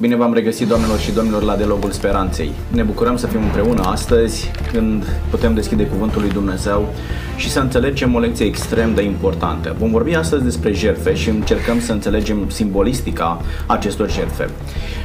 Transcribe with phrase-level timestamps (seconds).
[0.00, 2.50] Bine v-am regăsit, doamnelor și domnilor, la Dialogul Speranței.
[2.72, 6.88] Ne bucurăm să fim împreună astăzi, când putem deschide Cuvântul lui Dumnezeu
[7.36, 9.76] și să înțelegem o lecție extrem de importantă.
[9.78, 14.48] Vom vorbi astăzi despre jertfe și încercăm să înțelegem simbolistica acestor jertfe.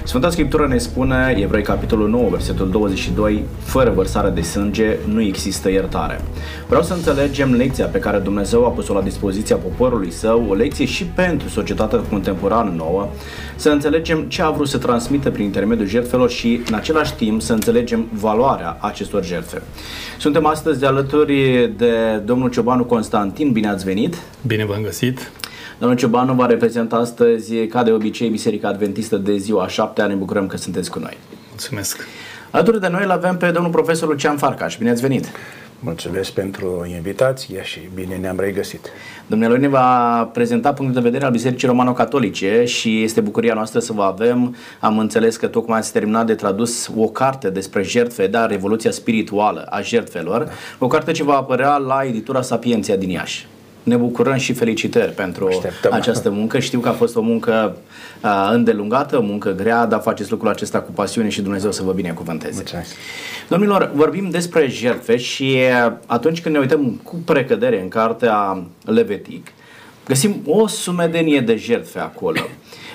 [0.04, 5.70] Sfânta Scriptură ne spune, Evrei capitolul 9, versetul 22, fără vărsare de sânge nu există
[5.70, 6.22] iertare.
[6.68, 10.86] Vreau să înțelegem lecția pe care Dumnezeu a pus-o la dispoziția poporului său, o lecție
[10.86, 13.08] și pentru societatea contemporană nouă,
[13.56, 17.54] să înțelegem ce a vrut să transmită prin intermediul jertfelor și în același timp să
[17.54, 19.62] înțelegem valoarea acestor jertfe.
[20.20, 24.16] Suntem astăzi de alături de domnul Ciobanu Constantin, bine ați venit!
[24.48, 25.32] Bine v-am găsit!
[25.80, 30.48] Domnul Ciobanu va reprezenta astăzi, ca de obicei, Biserica Adventistă de ziua 7 Ne bucurăm
[30.48, 31.18] că sunteți cu noi.
[31.50, 32.08] Mulțumesc!
[32.52, 34.78] Alături de noi îl avem pe domnul profesor Lucian Farcaș.
[34.78, 35.26] Bine ați venit!
[35.82, 38.88] Mulțumesc pentru invitație și bine ne-am regăsit.
[39.28, 43.94] Dumnealui ne va prezenta punctul de vedere al Bisericii Romano-Catolice și este bucuria noastră să
[43.94, 44.56] vă avem.
[44.80, 49.66] Am înțeles că tocmai ați terminat de tradus o carte despre jertfe, da, Revoluția Spirituală
[49.70, 53.48] a jertfelor, o carte ce va apărea la editura Sapienția din Iași
[53.84, 55.94] ne bucurăm și felicitări pentru Așteptăm.
[55.94, 56.60] această muncă.
[56.60, 57.78] Știu că a fost o muncă
[58.24, 61.92] uh, îndelungată, o muncă grea, dar faceți lucrul acesta cu pasiune și Dumnezeu să vă
[61.92, 62.54] binecuvânteze.
[62.54, 62.96] Mulțumesc.
[63.48, 65.58] Domnilor, vorbim despre jertfe și
[66.06, 69.48] atunci când ne uităm cu precădere în cartea Levitic,
[70.06, 72.40] găsim o sumedenie de jertfe acolo.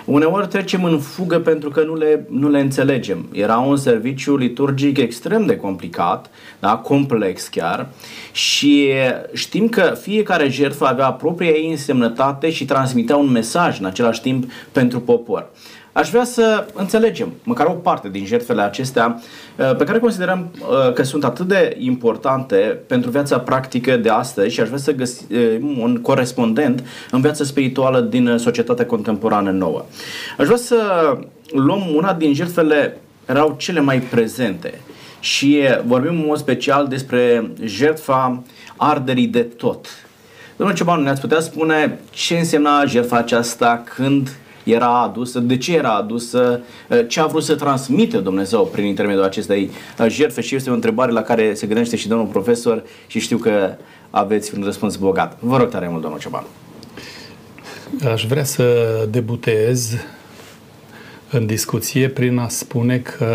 [0.05, 3.29] Uneori trecem în fugă pentru că nu le, nu le înțelegem.
[3.33, 7.89] Era un serviciu liturgic extrem de complicat, da, complex chiar,
[8.33, 8.91] și
[9.33, 14.51] știm că fiecare jertfă avea propria ei însemnătate și transmitea un mesaj în același timp
[14.73, 15.51] pentru popor.
[15.95, 19.20] Aș vrea să înțelegem măcar o parte din jertfele acestea
[19.56, 24.55] uh, pe care considerăm uh, că sunt atât de importante pentru viața practică de astăzi
[24.55, 29.84] și aș vrea să găsim uh, un corespondent în viața spirituală din societatea contemporană nouă.
[30.39, 30.78] Aș vrea să
[31.53, 34.81] luăm una din jertfele erau cele mai prezente
[35.20, 38.42] și vorbim în mod special despre jertfa
[38.77, 39.86] arderii de tot.
[40.57, 44.30] Domnul Ciobanu, ne-ați putea spune ce însemna jertfa aceasta când
[44.64, 49.25] era adusă, de ce era adusă, eh, ce a vrut să transmită Dumnezeu prin intermediul
[49.25, 53.19] acestei eh, jertfe și este o întrebare la care se gândește și domnul profesor și
[53.19, 53.77] știu că
[54.11, 55.36] aveți un răspuns bogat.
[55.41, 56.45] Vă rog tare mult, domnul Cioban.
[58.13, 58.64] Aș vrea să
[59.11, 59.97] debutez
[61.31, 63.27] în discuție prin a spune că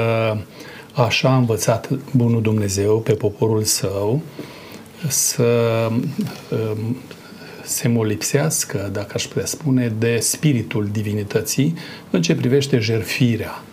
[0.94, 4.22] așa a învățat Bunul Dumnezeu pe poporul său
[5.08, 5.44] să
[7.70, 11.74] se molipsească, dacă aș putea spune, de spiritul divinității
[12.10, 13.64] în ce privește jertfirea.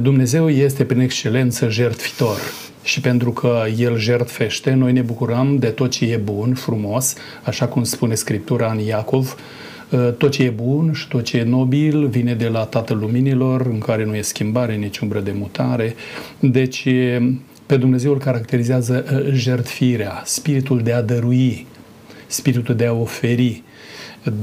[0.00, 2.36] Dumnezeu este prin excelență jertfitor
[2.82, 7.66] și pentru că El jertfește, noi ne bucurăm de tot ce e bun, frumos, așa
[7.66, 9.36] cum spune Scriptura în Iacov,
[10.18, 13.78] tot ce e bun și tot ce e nobil vine de la Tatăl Luminilor, în
[13.78, 15.94] care nu e schimbare, nici umbră de mutare.
[16.40, 16.88] Deci,
[17.66, 21.66] pe Dumnezeu îl caracterizează jertfirea, spiritul de a dărui,
[22.32, 23.62] spiritul de a oferi.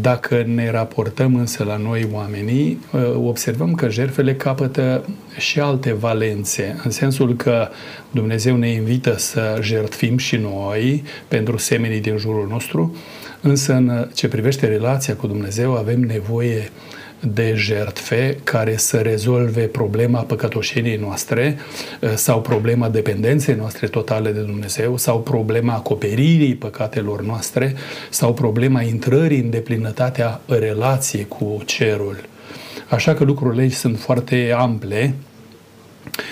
[0.02, 2.80] Dacă ne raportăm însă la noi oamenii,
[3.16, 7.68] observăm că jertfele capătă și alte valențe, în sensul că
[8.12, 12.96] Dumnezeu ne invită să jertfim și noi pentru semenii din jurul nostru,
[13.42, 16.70] însă în ce privește relația cu Dumnezeu avem nevoie
[17.20, 21.58] de jertfe care să rezolve problema păcătoșeniei noastre
[22.00, 27.76] eh, sau problema dependenței noastre totale de Dumnezeu sau problema acoperirii păcatelor noastre
[28.10, 32.18] sau problema intrării în deplinătatea relației cu cerul.
[32.90, 35.14] Așa că lucrurile sunt foarte ample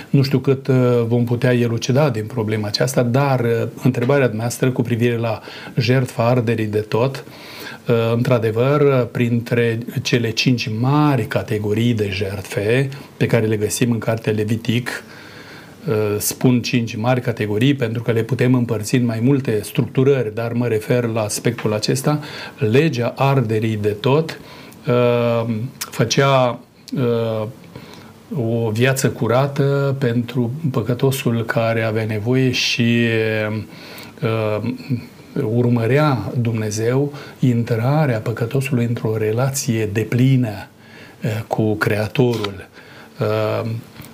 [0.09, 0.75] nu știu cât eh,
[1.07, 5.41] vom putea elucida din problema aceasta, dar eh, întrebarea noastră cu privire la
[5.75, 7.23] jertfa arderii de tot
[7.87, 14.31] Uh, într-adevăr, printre cele cinci mari categorii de jertfe pe care le găsim în cartea
[14.31, 15.03] Levitic,
[15.87, 20.53] uh, spun cinci mari categorii pentru că le putem împărți în mai multe structurări, dar
[20.53, 22.19] mă refer la aspectul acesta.
[22.57, 24.39] Legea arderii de tot
[24.87, 26.59] uh, făcea
[28.35, 33.07] o viață curată pentru păcătosul care avea nevoie și
[35.43, 40.67] urmărea Dumnezeu intrarea păcătosului într-o relație deplină
[41.21, 42.67] eh, cu Creatorul.
[43.19, 43.69] Eh,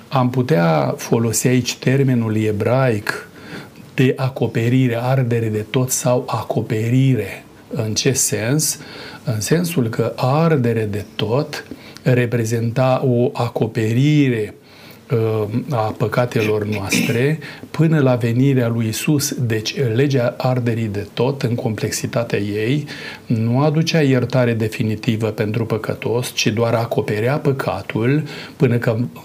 [0.09, 3.27] am putea folosi aici termenul ebraic
[3.93, 7.45] de acoperire, ardere de tot sau acoperire.
[7.69, 8.79] În ce sens?
[9.23, 11.65] În sensul că ardere de tot
[12.03, 14.53] reprezenta o acoperire
[15.11, 17.39] uh, a păcatelor noastre
[17.71, 19.33] până la venirea lui Isus.
[19.33, 22.85] Deci legea arderii de tot în complexitatea ei
[23.25, 28.23] nu aducea iertare definitivă pentru păcătos, ci doar acoperea păcatul
[28.55, 28.77] până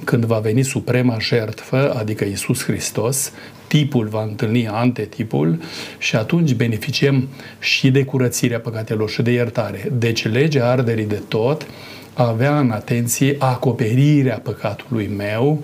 [0.05, 3.33] când va veni suprema jertfă, adică Isus Hristos,
[3.67, 5.59] tipul va întâlni antetipul
[5.99, 7.29] și atunci beneficiem
[7.59, 9.93] și de curățirea păcatelor și de iertare.
[9.99, 11.67] Deci legea arderii de tot
[12.27, 15.63] avea în atenție acoperirea păcatului meu,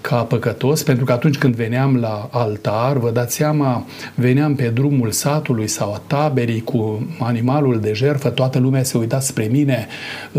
[0.00, 5.10] ca păcătos, pentru că atunci când veneam la altar, vă dați seama, veneam pe drumul
[5.10, 9.86] satului sau a taberii cu animalul de jertfă, toată lumea se uita spre mine,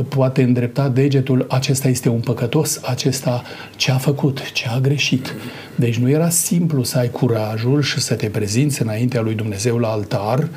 [0.08, 3.44] poate îndrepta degetul, acesta este un păcătos, acesta
[3.76, 5.36] ce a făcut, ce a greșit.
[5.76, 9.88] Deci nu era simplu să ai curajul și să te prezinți înaintea lui Dumnezeu la
[9.88, 10.48] altar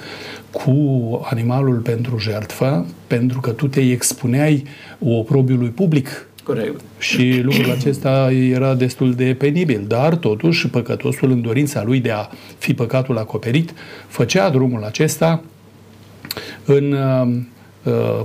[0.53, 4.65] cu animalul pentru jertfă, pentru că tu te expuneai
[4.99, 6.81] oprobiului public, Corect.
[6.99, 12.29] și lucrul acesta era destul de penibil, dar totuși păcătosul în dorința lui de a
[12.59, 13.75] fi păcatul acoperit,
[14.07, 15.43] făcea drumul acesta
[16.65, 16.93] în
[17.83, 18.25] uh,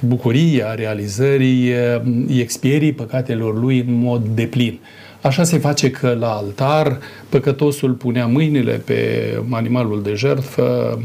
[0.00, 2.02] bucuria realizării uh,
[2.38, 4.78] expierii păcatelor lui în mod deplin.
[5.22, 10.98] Așa se face că la altar păcătosul punea mâinile pe animalul de jertfă,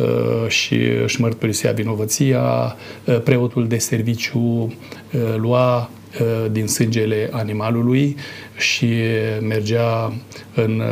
[0.00, 4.70] Uh, și își mărturisea vinovăția, uh, preotul de serviciu uh,
[5.36, 5.90] lua
[6.50, 8.16] din sângele animalului
[8.56, 8.88] și
[9.40, 10.12] mergea
[10.54, 10.82] în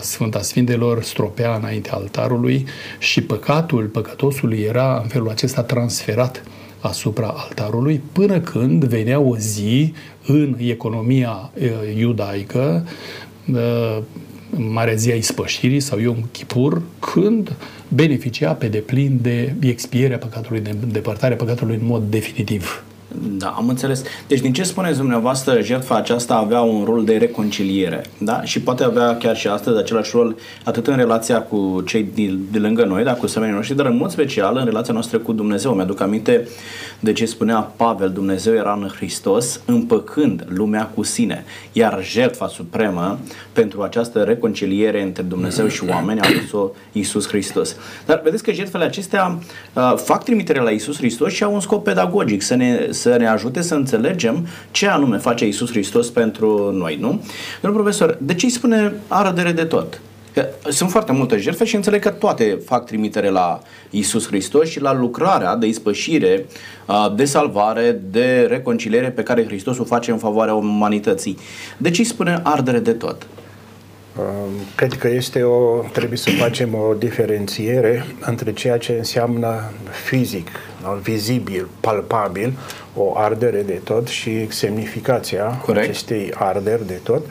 [0.00, 2.66] Sfânta Sfintelor, stropea înaintea altarului
[2.98, 6.42] și păcatul păcătosului era în felul acesta transferat
[6.86, 9.92] asupra altarului până când venea o zi
[10.26, 11.50] în economia
[11.96, 12.86] iudaică
[14.50, 17.56] Marea Zi a Ispășirii sau Yom Kippur, când
[17.88, 22.84] beneficia pe deplin de expierea păcatului, de îndepărtarea păcatului în mod definitiv.
[23.22, 24.02] Da, am înțeles.
[24.26, 28.42] Deci din ce spuneți dumneavoastră, jertfa aceasta avea un rol de reconciliere, da?
[28.42, 32.58] Și poate avea chiar și astăzi același rol atât în relația cu cei de, de
[32.58, 35.74] lângă noi, da, cu semenii noștri, dar în mod special în relația noastră cu Dumnezeu.
[35.74, 36.48] Mi-aduc aminte
[37.00, 43.18] de ce spunea Pavel, Dumnezeu era în Hristos, împăcând lumea cu sine, iar jertfa supremă
[43.52, 47.76] pentru această reconciliere între Dumnezeu și oameni a adus-o Iisus Hristos.
[48.06, 49.38] Dar vedeți că jertfele acestea
[49.72, 53.28] uh, fac trimitere la Iisus Hristos și au un scop pedagogic, să ne, să ne
[53.28, 57.22] ajute să înțelegem ce anume face Iisus Hristos pentru noi, nu?
[57.60, 60.00] Domnul profesor, de ce îi spune arădere de tot?
[60.32, 63.60] Că sunt foarte multe jertfe și înțeleg că toate fac trimitere la
[63.90, 66.46] Isus Hristos și la lucrarea de ispășire,
[67.16, 71.38] de salvare, de reconciliere pe care Hristos o face în favoarea umanității.
[71.76, 73.26] De ce îi spune ardere de tot?
[74.74, 79.70] Cred că este o, trebuie să facem o diferențiere între ceea ce înseamnă
[80.04, 80.48] fizic,
[81.02, 82.52] vizibil, palpabil,
[82.96, 85.88] o ardere de tot și semnificația Corect.
[85.88, 87.22] acestei arderi de tot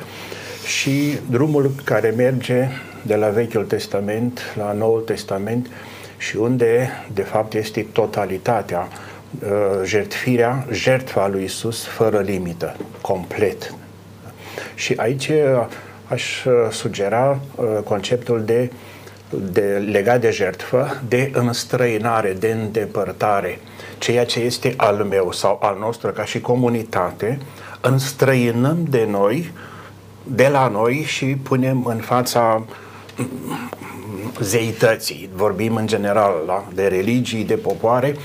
[0.65, 2.67] și drumul care merge
[3.01, 5.69] de la Vechiul Testament la Noul Testament
[6.17, 9.49] și unde, de fapt, este totalitatea, uh,
[9.83, 13.73] jertfirea, jertfa lui Isus fără limită, complet.
[14.75, 15.65] Și aici uh,
[16.07, 17.39] aș uh, sugera
[17.83, 18.71] conceptul de,
[19.39, 23.59] de legat de jertfă, de înstrăinare, de îndepărtare.
[23.97, 27.39] Ceea ce este al meu sau al nostru ca și comunitate,
[27.81, 29.51] înstrăinăm de noi,
[30.23, 32.65] de la noi și punem în fața
[33.19, 33.25] uh,
[34.39, 36.65] zeității, vorbim în general da?
[36.73, 38.15] de religii, de popoare,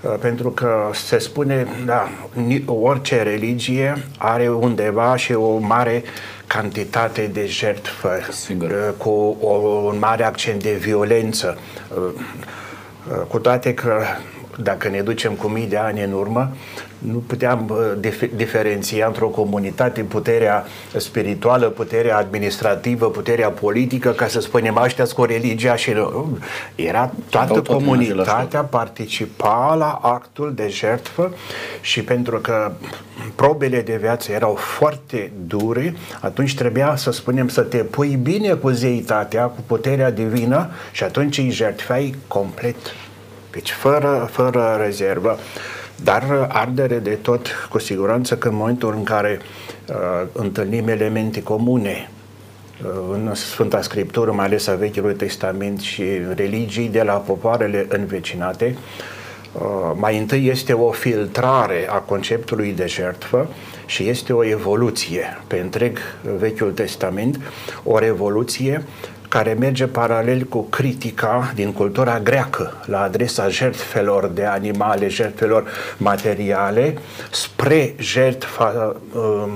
[0.00, 2.08] uh, pentru că se spune, da,
[2.66, 6.02] orice religie are undeva și o mare
[6.46, 8.70] cantitate de jertfă, Sigur.
[8.70, 9.50] Uh, cu o,
[9.86, 11.58] un mare accent de violență,
[11.96, 12.12] uh,
[13.28, 14.02] cu toate că
[14.58, 16.50] dacă ne ducem cu mii de ani în urmă,
[16.98, 20.64] nu puteam dif- diferenția într-o comunitate puterea
[20.96, 25.92] spirituală, puterea administrativă, puterea politică, ca să spunem aștia cu religia și
[26.74, 31.34] era toată comunitatea participa la actul de jertfă
[31.80, 32.72] și pentru că
[33.34, 38.70] probele de viață erau foarte dure, atunci trebuia să spunem să te pui bine cu
[38.70, 42.76] zeitatea, cu puterea divină și atunci îi jertfeai complet.
[43.54, 45.38] Deci fără, fără rezervă.
[46.02, 49.38] Dar ardere de tot, cu siguranță că în momentul în care
[49.88, 52.10] uh, întâlnim elemente comune
[52.84, 58.76] uh, în Sfânta Scriptură, mai ales a Vechiului Testament și religii de la popoarele învecinate,
[59.52, 59.62] uh,
[59.94, 63.48] mai întâi este o filtrare a conceptului de jertfă
[63.86, 65.98] și este o evoluție pe întreg
[66.38, 67.40] Vechiul Testament,
[67.82, 68.84] o revoluție
[69.34, 76.94] care merge paralel cu critica din cultura greacă la adresa jertfelor de animale, jertfelor materiale,
[77.30, 79.52] spre jertfa uh,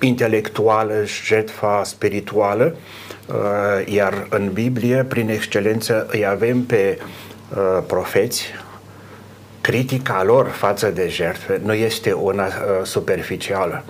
[0.00, 0.94] intelectuală,
[1.24, 2.76] jertfa spirituală,
[3.26, 8.46] uh, iar în Biblie, prin excelență, îi avem pe uh, profeți,
[9.60, 13.84] critica lor față de jertfe nu este una uh, superficială.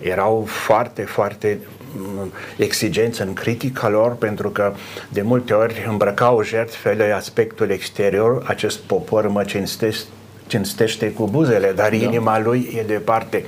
[0.00, 1.58] Erau foarte, foarte
[1.96, 4.74] mm, exigenți în critica lor pentru că
[5.08, 10.06] de multe ori îmbrăcau jertfele aspectul exterior, acest popor mă cinstește,
[10.46, 11.96] cinstește cu buzele, dar da.
[11.96, 13.44] inima lui e departe.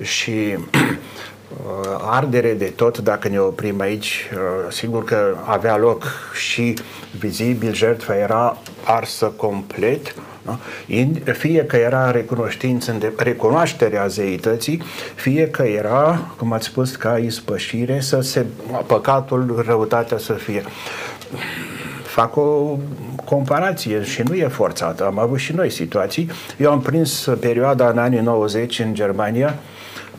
[0.00, 6.74] Și uh, ardere de tot, dacă ne oprim aici, uh, sigur că avea loc și
[7.18, 10.58] vizibil, jertfa era arsă complet, da?
[11.32, 14.82] Fie că era recunoștință, recunoașterea zeității,
[15.14, 18.46] fie că era, cum ați spus, ca ispășire, să se,
[18.86, 20.62] păcatul, răutatea să fie
[22.12, 22.78] fac o
[23.24, 25.04] comparație și nu e forțată.
[25.04, 26.30] Am avut și noi situații.
[26.58, 29.54] Eu am prins perioada în anii 90 în Germania,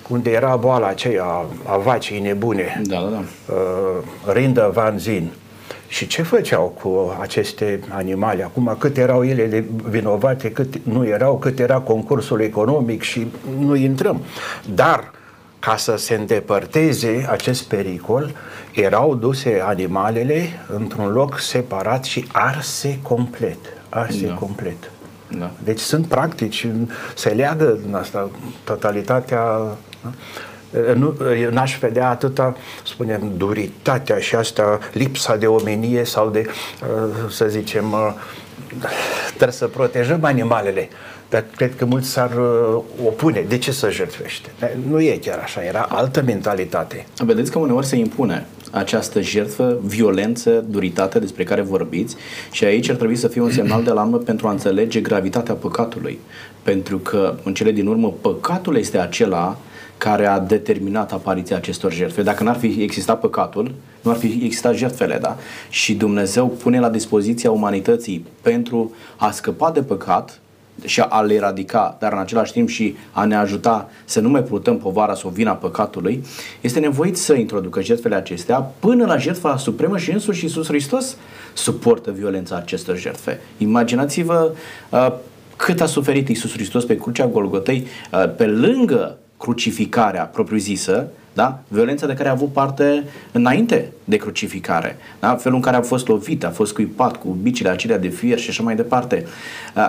[0.07, 3.23] unde era boala aceea a vacii nebune, da, da, da.
[3.53, 5.31] Uh, Rindă Van Zin.
[5.93, 8.43] Și ce făceau cu aceste animale?
[8.43, 13.27] Acum cât erau ele de vinovate, cât nu erau, cât era concursul economic și
[13.59, 14.21] nu intrăm.
[14.73, 15.11] Dar
[15.59, 18.31] ca să se îndepărteze acest pericol,
[18.71, 23.59] erau duse animalele într-un loc separat și arse complet.
[23.89, 24.33] Arse da.
[24.33, 24.91] complet.
[25.27, 25.51] Da.
[25.63, 26.67] Deci sunt practici,
[27.15, 28.29] se leagă din asta
[28.63, 29.43] totalitatea.
[30.03, 30.11] Da?
[30.95, 31.15] Nu,
[31.51, 37.91] n-aș vedea atâta, spunem, duritatea și asta, lipsa de omenie sau de, uh, să zicem,
[37.91, 38.13] uh,
[39.27, 40.89] trebuie să protejăm animalele.
[41.29, 43.45] Dar cred că mulți s-ar uh, opune.
[43.47, 44.51] De ce să jertfește?
[44.87, 47.05] Nu e chiar așa, era altă mentalitate.
[47.17, 52.15] Vedeți că uneori se impune această jertfă, violență, duritate despre care vorbiți
[52.51, 56.19] și aici ar trebui să fie un semnal de alarmă pentru a înțelege gravitatea păcatului.
[56.63, 59.57] Pentru că, în cele din urmă, păcatul este acela
[60.03, 62.21] care a determinat apariția acestor jertfe.
[62.21, 65.37] Dacă n-ar fi existat păcatul, nu ar fi existat jertfele, da?
[65.69, 70.39] Și Dumnezeu pune la dispoziția umanității pentru a scăpa de păcat
[70.85, 74.41] și a le eradica, dar în același timp și a ne ajuta să nu mai
[74.41, 76.23] purtăm povara sau vina păcatului,
[76.61, 81.17] este nevoit să introducă jertfele acestea până la jertfa supremă și însuși Iisus Hristos
[81.53, 83.39] suportă violența acestor jertfe.
[83.57, 84.51] Imaginați-vă
[84.89, 85.13] uh,
[85.55, 91.59] cât a suferit Iisus Hristos pe crucea Golgotei, uh, pe lângă crucificarea propriu-zisă, da?
[91.67, 95.35] violența de care a avut parte înainte de crucificare, da?
[95.35, 98.49] felul în care a fost lovit, a fost scuipat cu bicile acelea de fier și
[98.49, 99.25] așa mai departe.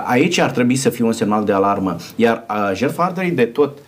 [0.05, 3.79] Aici ar trebui să fie un semnal de alarmă, iar jertfa arderii de tot,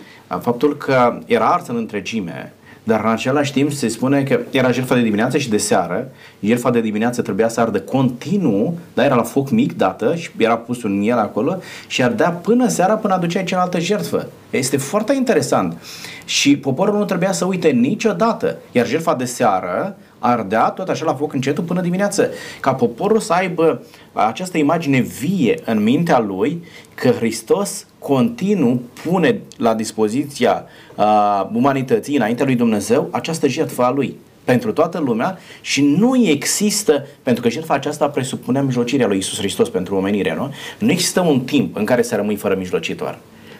[0.41, 2.53] faptul că era arsă în întregime,
[2.87, 6.09] dar în același timp se spune că era jertfa de dimineață și de seară.
[6.40, 10.57] Jertfa de dimineață trebuia să ardă continuu, dar era la foc mic dată și era
[10.57, 14.26] pus un miel acolo și ardea până seara până aduceai cealaltă jertfă.
[14.50, 15.76] Este foarte interesant.
[16.25, 18.57] Și poporul nu trebuia să uite niciodată.
[18.73, 22.30] Iar jertfa de seară ardea tot așa la foc încetul până dimineață.
[22.61, 23.82] Ca poporul să aibă
[24.12, 30.64] această imagine vie în mintea lui că Hristos continuu pune la dispoziția
[30.96, 37.06] uh, umanității înaintea lui Dumnezeu această jertfă a lui pentru toată lumea și nu există,
[37.23, 40.52] pentru că jertfa aceasta presupune mijlocirea lui Isus Hristos pentru omenire, nu?
[40.78, 43.18] Nu există un timp în care să rămâi fără mijlocitor.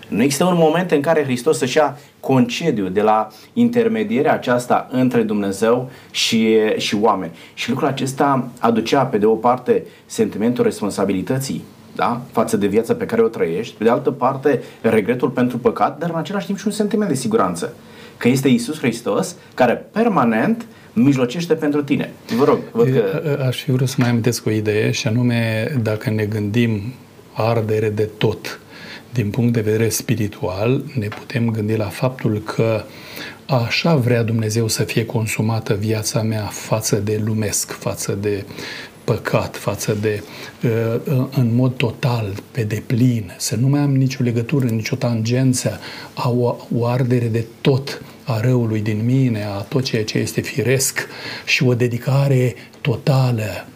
[0.09, 5.23] Nu există un moment în care Hristos să-și ia concediu de la intermedierea aceasta între
[5.23, 7.33] Dumnezeu și, și oameni.
[7.55, 11.65] Și lucrul acesta aducea, pe de o parte, sentimentul responsabilității
[11.97, 12.21] da?
[12.33, 16.11] față de viața pe care o trăiești, pe de altă parte, regretul pentru păcat, dar
[16.11, 17.75] în același timp și un sentiment de siguranță.
[18.17, 22.11] Că este Isus Hristos care permanent mijlocește pentru tine.
[22.37, 23.39] Vă rog, văd că...
[23.47, 26.81] Aș fi vrut să mai amintesc o idee și anume dacă ne gândim
[27.33, 28.61] ardere de tot
[29.17, 32.85] din punct de vedere spiritual, ne putem gândi la faptul că
[33.47, 38.45] așa vrea Dumnezeu să fie consumată viața mea față de lumesc, față de
[39.05, 40.23] păcat, față de
[40.63, 40.71] uh,
[41.19, 45.81] uh, în mod total, pe deplin, să nu mai am nicio legătură, nicio tangență,
[46.15, 50.41] a o, o ardere de tot a răului din mine, a tot ceea ce este
[50.41, 51.09] firesc
[51.45, 53.76] și o dedicare totală Uh,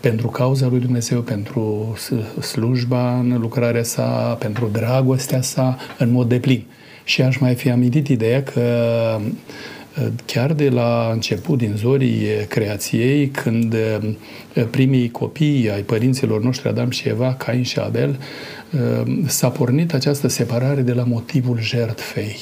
[0.00, 1.96] pentru cauza lui Dumnezeu, pentru
[2.40, 6.64] slujba în lucrarea sa, pentru dragostea sa, în mod deplin.
[7.04, 8.60] Și aș mai fi amintit ideea că
[9.20, 16.68] uh, chiar de la început, din zorii creației, când uh, primii copii ai părinților noștri,
[16.68, 18.18] Adam și Eva, Cain și Abel,
[19.26, 22.36] s-a pornit această separare de la motivul jertfei.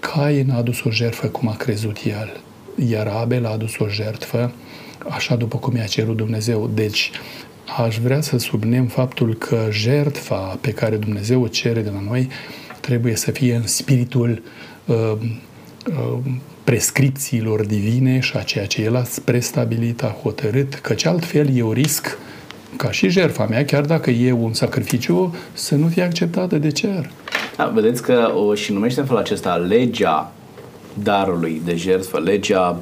[0.00, 2.40] Cain a adus o jertfă cum a crezut el
[2.86, 4.52] iar Abel a adus o jertfă,
[5.08, 6.70] așa după cum i-a cerut Dumnezeu.
[6.74, 7.10] Deci,
[7.84, 12.28] aș vrea să subnem faptul că jertfa pe care Dumnezeu o cere de la noi
[12.80, 14.42] trebuie să fie în spiritul
[14.84, 15.12] uh,
[15.86, 16.18] uh,
[16.64, 21.72] prescripțiilor divine și a ceea ce El a prestabilit, a hotărât, căci altfel e o
[21.72, 22.18] risc
[22.76, 27.10] ca și jertfa mea, chiar dacă e un sacrificiu, să nu fie acceptată de cer.
[27.56, 30.32] Da, vedeți că o și numește în felul acesta legea
[31.02, 32.80] darului de jertfă, legea,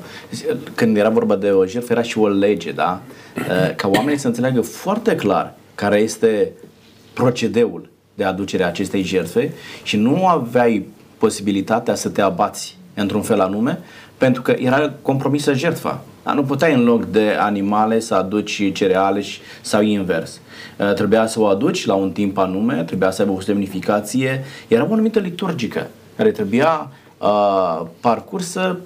[0.75, 3.01] când era vorba de o jertfă, era și o lege, da?
[3.37, 6.53] Eh, ca oamenii să înțeleagă foarte clar care este
[7.13, 10.87] procedeul de aducere a acestei jertfe și nu aveai
[11.19, 13.79] posibilitatea să te abați într-un fel anume,
[14.19, 16.05] pentru că era compromisă jertfa.
[16.23, 16.33] Da?
[16.33, 19.23] Nu puteai în loc de animale să aduci cereale
[19.61, 20.41] sau invers.
[20.79, 24.45] Uh, trebuia să o aduci la un timp anume, trebuia să aibă o semnificație.
[24.69, 28.79] Era o anumită liturgică care trebuia uh, parcursă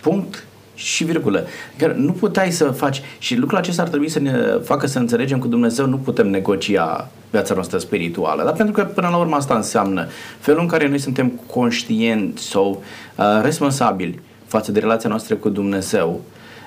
[0.00, 1.46] punct și virgulă.
[1.78, 4.32] Chiar nu puteai să faci și lucrul acesta ar trebui să ne
[4.64, 9.08] facă să înțelegem că Dumnezeu nu putem negocia viața noastră spirituală, dar pentru că până
[9.08, 10.06] la urmă asta înseamnă
[10.38, 12.82] felul în care noi suntem conștienți sau
[13.16, 16.20] uh, responsabili față de relația noastră cu Dumnezeu,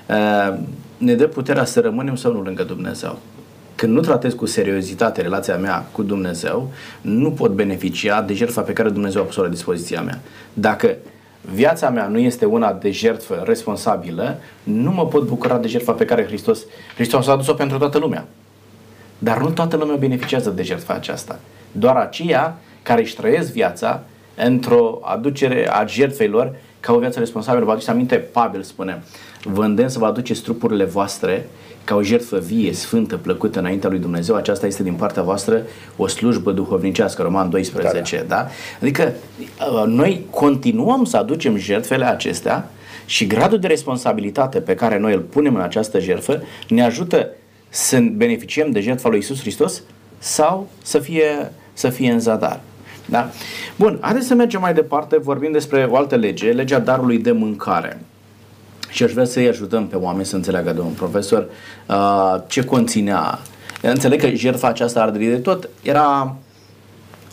[0.08, 0.58] uh,
[0.98, 3.18] ne dă puterea să rămânem sau nu lângă Dumnezeu.
[3.82, 6.70] Când nu tratez cu seriozitate relația mea cu Dumnezeu,
[7.00, 10.20] nu pot beneficia de jertfa pe care Dumnezeu a pus-o la dispoziția mea.
[10.52, 10.96] Dacă
[11.54, 16.04] viața mea nu este una de jertfă responsabilă, nu mă pot bucura de jertfa pe
[16.04, 18.26] care Hristos, Hristos a adus-o pentru toată lumea.
[19.18, 21.38] Dar nu toată lumea beneficiază de jertfa aceasta.
[21.72, 24.02] Doar aceia care își trăiesc viața
[24.34, 27.64] într-o aducere a jertfelor ca o viață responsabilă.
[27.64, 29.02] Vă aduceți aminte, Pavel spune,
[29.44, 31.48] vă îndemn să vă aduceți trupurile voastre
[31.84, 35.62] ca o jertfă vie, sfântă, plăcută înaintea lui Dumnezeu, aceasta este din partea voastră
[35.96, 38.34] o slujbă duhovnicească, Roman 12, da?
[38.36, 38.48] da?
[38.80, 39.12] Adică
[39.72, 42.70] uh, noi continuăm să aducem jertfele acestea
[43.06, 47.28] și gradul de responsabilitate pe care noi îl punem în această jertfă ne ajută
[47.68, 49.82] să beneficiem de jertfa lui Isus Hristos
[50.18, 52.60] sau să fie, să fie în zadar.
[53.06, 53.30] Da?
[53.76, 58.00] Bun, haideți să mergem mai departe, vorbim despre o altă lege, legea darului de mâncare.
[58.88, 61.46] Și aș vrea să-i ajutăm pe oameni să înțeleagă, domnul profesor,
[61.88, 63.38] uh, ce conținea.
[63.82, 66.36] Înțeleg că jertfa aceasta arderii de tot era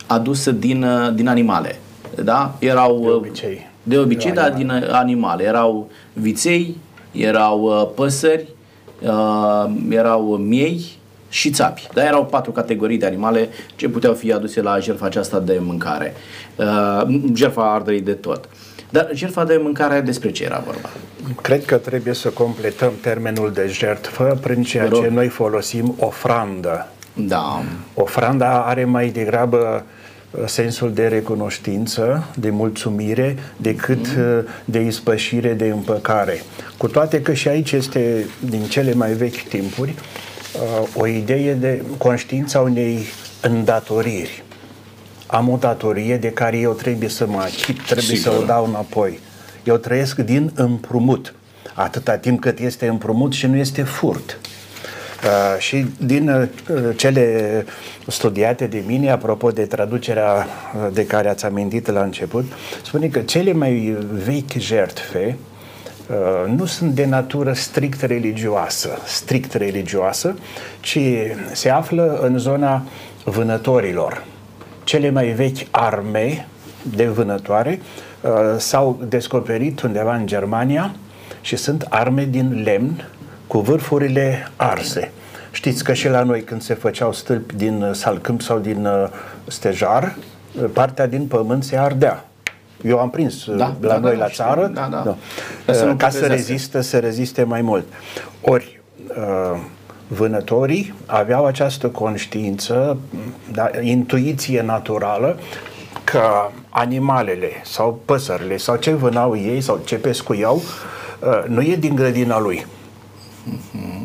[0.08, 1.80] adusă din, uh, din animale.
[2.24, 2.56] Da?
[2.60, 3.68] Erau, de obicei.
[3.84, 5.44] De obicei, dar din animale.
[5.44, 6.78] Erau viței,
[7.12, 8.48] erau uh, păsări,
[9.02, 10.99] uh, erau miei
[11.30, 11.88] și țapi.
[11.94, 12.04] Da?
[12.06, 16.14] Erau patru categorii de animale ce puteau fi aduse la jertfa aceasta de mâncare.
[16.56, 17.02] Uh,
[17.34, 18.50] jertfa arderii de tot.
[18.90, 20.90] Dar jertfa de mâncare despre ce era vorba?
[21.42, 26.88] Cred că trebuie să completăm termenul de jertfă prin ceea ce noi folosim ofrandă.
[27.14, 27.64] Da.
[27.94, 29.86] Ofranda are mai degrabă
[30.32, 34.46] uh, sensul de recunoștință, de mulțumire, decât mm.
[34.66, 36.42] de ispășire, de împăcare.
[36.78, 40.29] Cu toate că și aici este, din cele mai vechi timpuri, uh,
[40.94, 43.06] o idee de conștiința unei
[43.42, 44.44] îndatoriri.
[45.28, 48.34] Am o datorie de care eu trebuie să mă achit, trebuie Sigur.
[48.34, 49.20] să o dau înapoi.
[49.64, 51.34] Eu trăiesc din împrumut,
[51.74, 54.40] atâta timp cât este împrumut și nu este furt.
[55.24, 56.48] Uh, și din uh,
[56.96, 57.66] cele
[58.08, 62.46] studiate de mine, apropo de traducerea uh, de care ați amintit la început,
[62.86, 65.59] spune că cele mai vechi jertfe uh,
[66.48, 70.36] nu sunt de natură strict religioasă, strict religioasă,
[70.80, 71.00] ci
[71.52, 72.84] se află în zona
[73.24, 74.24] vânătorilor.
[74.84, 76.48] Cele mai vechi arme
[76.96, 77.80] de vânătoare
[78.22, 80.96] uh, s-au descoperit undeva în Germania
[81.42, 83.08] și sunt arme din lemn
[83.48, 85.12] cu vârfurile arse.
[85.52, 89.10] Știți că și la noi când se făceau stâlpi din uh, salcâmp sau din uh,
[89.48, 90.16] stejar,
[90.62, 92.29] uh, partea din pământ se ardea.
[92.84, 95.16] Eu am prins uh, da, la da, noi da, la țară da, da.
[95.66, 95.74] Da.
[95.74, 97.86] Să ca să rezistă, să reziste mai mult.
[98.42, 99.60] Ori uh,
[100.08, 102.98] vânătorii aveau această conștiință,
[103.52, 105.40] da, intuiție naturală
[106.04, 106.22] că
[106.70, 110.56] animalele sau păsările sau ce vânau ei sau ce pescuiau
[111.20, 112.66] uh, nu e din grădina lui.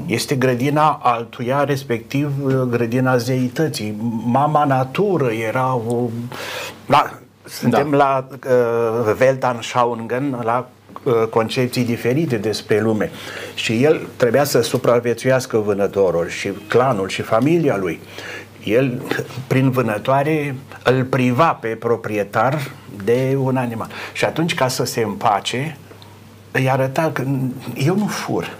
[0.06, 3.94] Este grădina altuia, respectiv uh, grădina zeității.
[4.24, 6.08] Mama natură era o...
[6.86, 7.96] Da, suntem da.
[7.96, 10.68] la uh, Weltanschauungen, la
[11.02, 13.10] uh, concepții diferite despre lume.
[13.54, 18.00] Și el trebuia să supraviețuiască vânătorul și clanul și familia lui.
[18.64, 19.02] El,
[19.46, 20.54] prin vânătoare,
[20.84, 22.70] îl priva pe proprietar
[23.04, 23.88] de un animal.
[24.12, 25.76] Și atunci, ca să se împace,
[26.50, 27.22] îi arăta că
[27.74, 28.56] eu nu fur.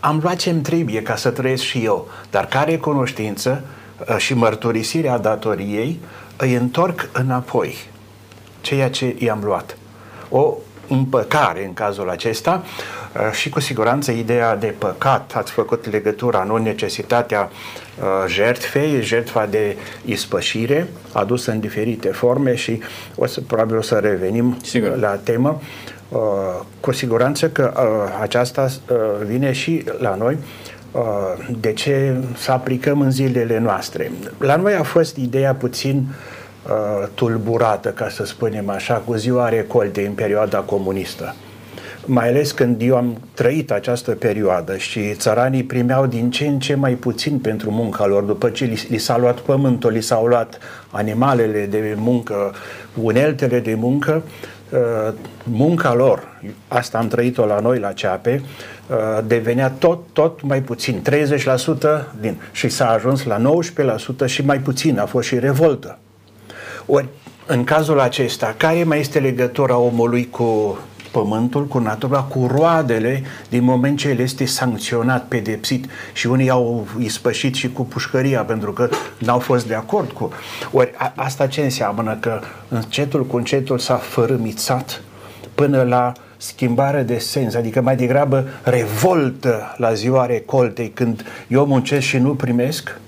[0.00, 3.64] Am luat ce-mi trebuie ca să trăiesc și eu, dar care cunoștință
[4.08, 6.00] uh, și mărturisirea datoriei
[6.44, 7.76] îi întorc înapoi
[8.60, 9.76] ceea ce i-am luat.
[10.28, 10.54] O
[10.88, 16.56] împăcare în cazul acesta uh, și cu siguranță ideea de păcat, ați făcut legătura, nu
[16.56, 22.82] necesitatea uh, jertfei, jertfa de ispășire, adusă în diferite forme și
[23.16, 24.96] o să, probabil o să revenim Sigur.
[24.96, 25.60] la temă.
[26.08, 26.18] Uh,
[26.80, 27.72] cu siguranță că
[28.20, 28.68] aceasta
[29.26, 30.36] vine și la noi
[31.60, 34.10] de ce să aplicăm în zilele noastre.
[34.38, 36.06] La noi a fost ideea puțin
[36.66, 41.34] uh, tulburată, ca să spunem așa, cu ziua recoltei în perioada comunistă.
[42.06, 46.74] Mai ales când eu am trăit această perioadă și țăranii primeau din ce în ce
[46.74, 50.58] mai puțin pentru munca lor, după ce li, li s-a luat pământul, li s-au luat
[50.90, 52.54] animalele de muncă,
[53.02, 54.22] uneltele de muncă,
[54.70, 55.12] uh,
[55.44, 56.22] munca lor,
[56.68, 58.73] asta am trăit-o la noi la Ceape, uh,
[59.26, 63.42] devenea tot, tot mai puțin, 30% din, și s-a ajuns la
[64.24, 65.98] 19% și mai puțin, a fost și revoltă.
[66.86, 67.08] Ori,
[67.46, 70.78] în cazul acesta, care mai este legătura omului cu
[71.10, 76.86] pământul, cu natura, cu roadele din moment ce el este sancționat, pedepsit și unii au
[76.98, 80.30] ispășit și cu pușcăria pentru că n-au fost de acord cu...
[80.72, 82.16] Ori a, asta ce înseamnă?
[82.20, 85.02] Că încetul cu încetul s-a fărâmițat
[85.54, 86.12] până la
[86.44, 92.34] schimbare de sens, adică mai degrabă revoltă la ziua recoltei când eu muncesc și nu
[92.34, 92.98] primesc?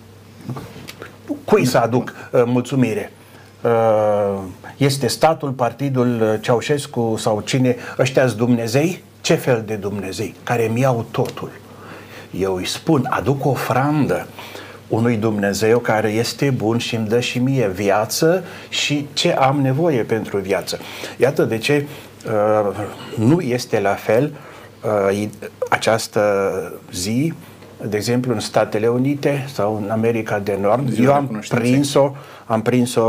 [1.44, 3.12] Cui să aduc uh, mulțumire?
[3.60, 4.42] Uh,
[4.76, 9.02] este statul, partidul uh, Ceaușescu sau cine, ăștia Dumnezei?
[9.20, 10.34] Ce fel de Dumnezei?
[10.42, 11.50] Care mi iau totul.
[12.30, 14.26] Eu îi spun, aduc o ofrandă
[14.88, 20.02] unui Dumnezeu care este bun și îmi dă și mie viață și ce am nevoie
[20.02, 20.78] pentru viață.
[21.16, 22.05] Iată de ce uh,
[23.16, 24.32] nu este la fel
[25.10, 25.28] uh,
[25.68, 27.32] această zi
[27.82, 30.98] de exemplu, în Statele Unite sau în America de Nord.
[30.98, 32.12] Eu am prins-o,
[32.46, 33.02] am prins-o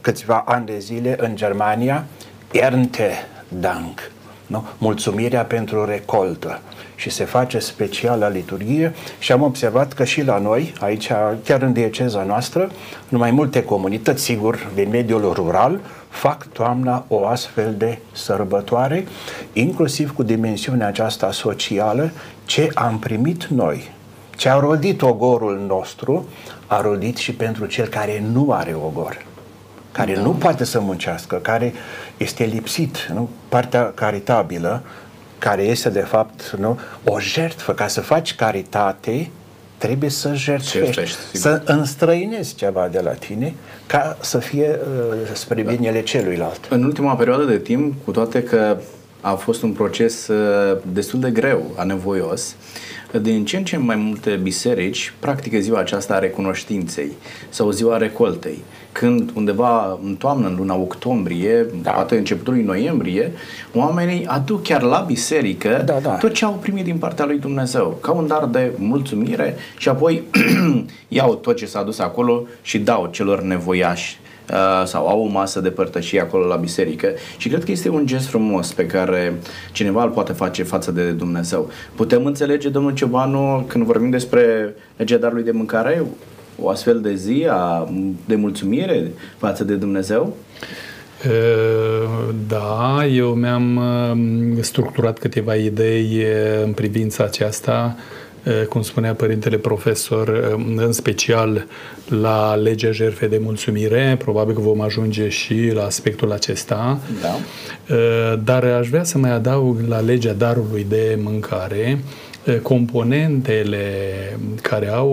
[0.00, 2.04] câțiva ani de zile în Germania,
[2.50, 3.10] Ernte
[3.48, 4.10] Dank,
[4.46, 4.64] nu?
[4.78, 6.60] mulțumirea pentru recoltă
[6.94, 11.10] și se face special la liturghie și am observat că și la noi, aici,
[11.44, 12.70] chiar în dieceza noastră,
[13.08, 19.06] numai multe comunități, sigur, din mediul rural, fac toamna o astfel de sărbătoare,
[19.52, 22.10] inclusiv cu dimensiunea aceasta socială,
[22.44, 23.96] ce am primit noi
[24.38, 26.28] ce a rodit ogorul nostru,
[26.66, 29.24] a rodit și pentru cel care nu are ogor,
[29.92, 30.20] care da.
[30.20, 31.72] nu poate să muncească, care
[32.16, 33.28] este lipsit, nu?
[33.48, 34.82] partea caritabilă,
[35.38, 36.78] care este de fapt nu?
[37.04, 37.72] o jertfă.
[37.72, 39.30] Ca să faci caritate,
[39.78, 43.54] trebuie să jertfești, să înstrăinezi ceva de la tine
[43.86, 45.70] ca să fie uh, spre da.
[45.70, 46.60] binele celuilalt.
[46.68, 48.76] În ultima perioadă de timp, cu toate că
[49.20, 52.56] a fost un proces uh, destul de greu, anevoios,
[53.20, 57.12] din ce în ce mai multe biserici practică ziua aceasta a recunoștinței
[57.48, 58.62] sau ziua recoltei.
[58.98, 61.90] Când undeva în toamnă, în luna octombrie, da.
[61.90, 63.32] poate începutul lui noiembrie,
[63.74, 66.10] oamenii aduc chiar la biserică da, da.
[66.10, 70.22] tot ce au primit din partea lui Dumnezeu, ca un dar de mulțumire și apoi
[71.08, 74.18] iau tot ce s-a adus acolo și dau celor nevoiași
[74.52, 78.06] Uh, sau au o masă de părtășie acolo la biserică și cred că este un
[78.06, 79.34] gest frumos pe care
[79.72, 81.70] cineva îl poate face față de Dumnezeu.
[81.94, 86.02] Putem înțelege, domnul Ciobanu, când vorbim despre legea darului de mâncare,
[86.60, 87.88] o astfel de zi a,
[88.26, 90.36] de mulțumire față de Dumnezeu?
[91.26, 93.76] Uh, da, eu mi-am
[94.56, 96.24] uh, structurat câteva idei
[96.64, 97.96] în privința aceasta
[98.68, 101.66] cum spunea părintele profesor, în special
[102.08, 106.98] la legea jerfe de mulțumire, probabil că vom ajunge și la aspectul acesta.
[107.22, 107.36] Da.
[108.44, 111.98] Dar aș vrea să mai adaug la legea darului de mâncare
[112.56, 113.82] componentele
[114.62, 115.10] care au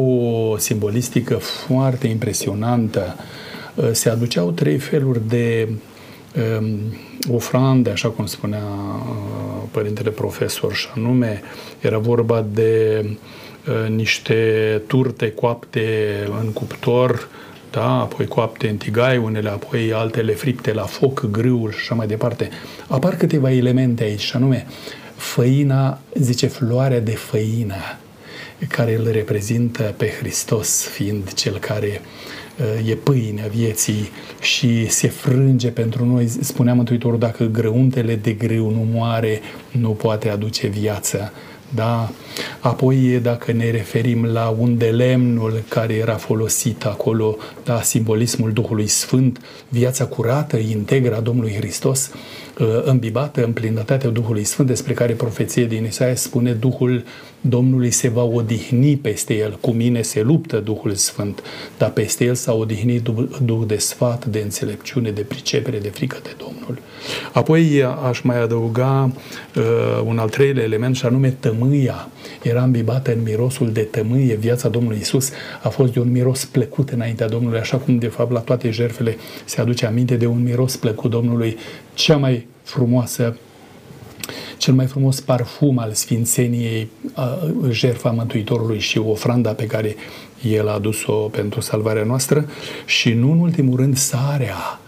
[0.51, 3.15] o simbolistică foarte impresionantă.
[3.91, 5.67] Se aduceau trei feluri de
[6.59, 6.79] um,
[7.31, 11.41] ofrande, așa cum spunea uh, părintele profesor, și anume
[11.79, 15.83] era vorba de uh, niște turte coapte
[16.41, 17.27] în cuptor,
[17.71, 22.07] da, apoi coapte în tigai, unele apoi altele fripte la foc, grâul și așa mai
[22.07, 22.49] departe.
[22.87, 24.67] Apar câteva elemente aici, și anume
[25.15, 27.75] făina, zice floarea de făină,
[28.67, 32.01] care îl reprezintă pe Hristos, fiind cel care
[32.85, 34.09] e pâinea vieții
[34.41, 36.27] și se frânge pentru noi.
[36.27, 41.31] Spunea Mântuitorul, dacă grăuntele de grâu nu moare, nu poate aduce viață.
[41.69, 42.09] Da?
[42.59, 48.87] Apoi, dacă ne referim la un de lemnul care era folosit acolo, da, simbolismul Duhului
[48.87, 52.19] Sfânt, viața curată, integră a Domnului Hristos, uh,
[52.83, 57.03] îmbibată în plinătatea Duhului Sfânt, despre care profeție din Isaia spune Duhul
[57.41, 59.57] Domnului se va odihni peste el.
[59.61, 61.43] Cu mine se luptă Duhul Sfânt,
[61.77, 63.01] dar peste el s-a odihnit
[63.45, 66.79] Duh de sfat, de înțelepciune, de pricepere, de frică de Domnul.
[67.33, 69.11] Apoi aș mai adăuga
[69.55, 69.63] uh,
[70.05, 72.09] un al treilea element și anume tămâia.
[72.43, 74.35] Era îmbibată în mirosul de tămâie.
[74.35, 75.29] Viața Domnului Isus
[75.63, 79.17] a fost de un miros plăcut înaintea Domnului, așa cum de fapt la toate jertfele
[79.45, 81.57] se aduce aminte de un miros plăcut Domnului,
[81.93, 83.37] cea mai frumoasă
[84.57, 86.89] cel mai frumos parfum al sfințeniei,
[87.69, 89.95] jertfa Mântuitorului și ofranda pe care
[90.51, 92.49] El a adus-o pentru salvarea noastră
[92.85, 94.79] și nu în ultimul rând sarea.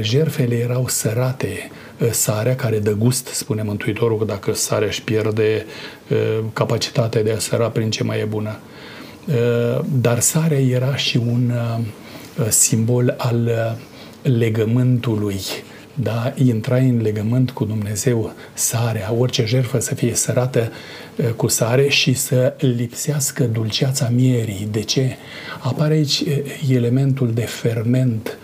[0.00, 1.70] Jerfele erau sărate,
[2.10, 5.66] sarea care dă gust, spune Mântuitorul, că dacă sarea își pierde
[6.52, 8.58] capacitatea de a săra prin ce mai e bună.
[10.00, 11.52] Dar sarea era și un
[12.48, 13.50] simbol al
[14.22, 15.40] legământului,
[16.02, 20.72] da, intrai în legământ cu Dumnezeu, sarea, orice jertfă să fie sărată
[21.36, 24.68] cu sare și să lipsească dulceața mierii.
[24.70, 25.16] De ce?
[25.60, 26.22] Apare aici
[26.70, 28.38] elementul de ferment,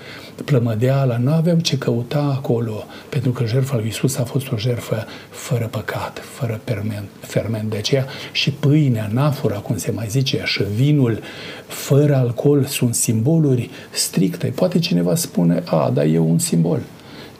[0.45, 5.07] plămădeala, nu aveau ce căuta acolo, pentru că jertfa lui Isus a fost o jertfă
[5.31, 7.09] fără păcat, fără ferment.
[7.21, 7.71] ferment.
[7.71, 11.21] De aceea și pâinea, nafura, cum se mai zice, și vinul
[11.67, 14.47] fără alcool sunt simboluri stricte.
[14.47, 16.81] Poate cineva spune, a, dar e un simbol.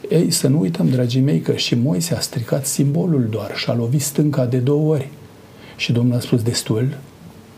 [0.09, 3.73] Ei, să nu uităm, dragii mei, că și Moise a stricat simbolul doar și a
[3.73, 5.09] lovit stânca de două ori.
[5.75, 6.97] Și Domnul a spus destul,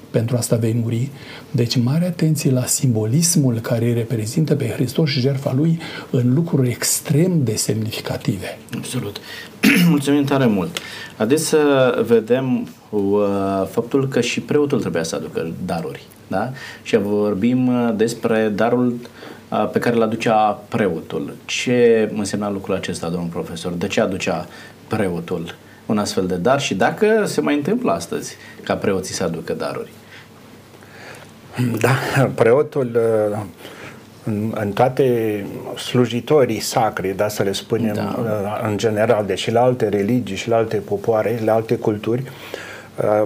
[0.10, 1.10] pentru asta vei muri.
[1.52, 5.80] Deci mare atenție la simbolismul care îi reprezintă pe Hristos și jertfa lui
[6.10, 8.58] în lucruri extrem de semnificative.
[8.78, 9.18] Absolut.
[9.90, 10.78] Mulțumim tare mult.
[11.18, 13.10] Adesea vedem uh,
[13.70, 16.04] faptul că și preotul trebuia să aducă daruri.
[16.28, 16.52] Da?
[16.84, 18.96] Și vorbim uh, despre darul
[19.72, 21.36] pe care îl aducea preotul.
[21.46, 23.72] Ce însemna lucrul acesta, domnul profesor?
[23.72, 24.48] De ce aducea
[24.88, 25.56] preotul
[25.86, 29.92] un astfel de dar și dacă se mai întâmplă astăzi ca preoții să aducă daruri?
[31.80, 31.90] Da,
[32.36, 33.00] preotul
[34.24, 35.46] în, în toate
[35.78, 38.62] slujitorii sacri, da, să le spunem da.
[38.64, 42.24] în general, deși la alte religii și la alte popoare, la alte culturi,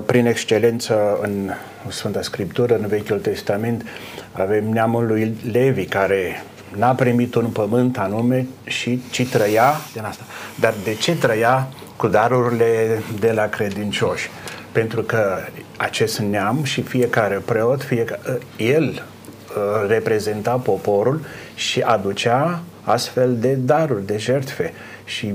[0.06, 1.52] prin excelență în
[1.90, 3.86] Sfânta Scriptură, în Vechiul Testament,
[4.32, 6.44] avem neamul lui Levi, care
[6.78, 10.24] n-a primit un pământ anume și ci trăia din asta.
[10.60, 14.30] Dar de ce trăia cu darurile de la credincioși?
[14.72, 15.38] Pentru că
[15.78, 18.22] acest neam și fiecare preot, fiecare,
[18.58, 21.22] el uh, reprezenta poporul
[21.56, 24.74] și aducea astfel de daruri, de jertfe.
[25.06, 25.34] Și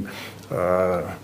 [0.51, 1.15] uh,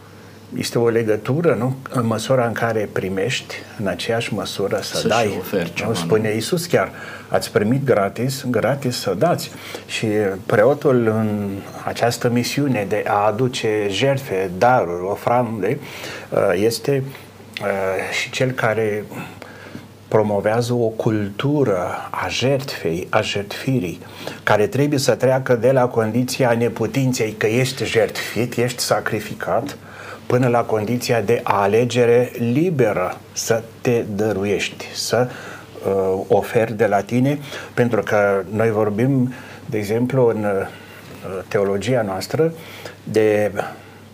[0.57, 1.77] este o legătură, nu?
[1.91, 5.37] În măsura în care primești, în aceeași măsură să, să dai.
[5.39, 5.95] Oferi ceva, nu?
[5.95, 6.35] Spune nu?
[6.35, 6.91] Iisus chiar,
[7.29, 9.51] ați primit gratis, gratis să dați.
[9.87, 10.07] Și
[10.47, 11.51] preotul în
[11.85, 15.79] această misiune de a aduce jertfe, daruri, ofrande,
[16.31, 17.03] uh, este
[17.61, 19.05] uh, și cel care
[20.09, 24.01] promovează o cultură a jertfei, a jertfirii,
[24.43, 29.77] care trebuie să treacă de la condiția neputinței că ești jertfit, ești sacrificat,
[30.33, 37.39] până la condiția de alegere liberă să te dăruiești, să uh, oferi de la tine,
[37.75, 39.33] pentru că noi vorbim,
[39.67, 40.67] de exemplu, în uh,
[41.49, 42.53] teologia noastră,
[43.05, 43.53] de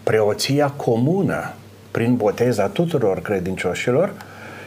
[0.02, 1.52] preoția comună
[1.90, 4.12] prin boteza tuturor credincioșilor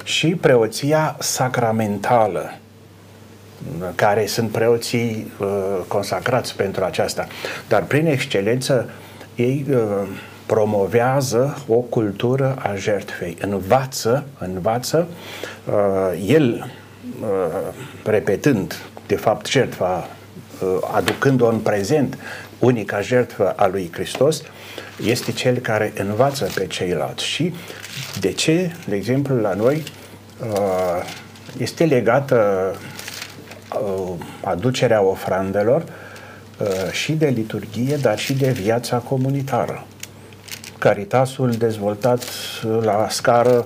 [0.04, 2.54] și preoția sacramentală,
[3.96, 5.48] care sunt preoții uh,
[5.88, 7.28] consacrați pentru aceasta.
[7.68, 8.90] Dar prin excelență
[9.36, 9.78] ei uh,
[10.52, 15.08] promovează o cultură a jertfei, învață, învață,
[15.66, 16.72] uh, el
[17.22, 17.28] uh,
[18.04, 18.76] repetând,
[19.08, 20.10] de fapt, jertfa,
[20.62, 22.18] uh, aducând-o în prezent,
[22.60, 24.42] unica jertfă a lui Hristos,
[25.06, 27.26] este cel care învață pe ceilalți.
[27.26, 27.54] Și
[28.20, 29.84] de ce, de exemplu, la noi
[30.44, 31.04] uh,
[31.58, 32.72] este legată
[33.82, 35.84] uh, aducerea ofrandelor
[36.62, 39.86] uh, și de liturghie, dar și de viața comunitară.
[40.82, 42.24] Caritasul dezvoltat
[42.82, 43.66] la scară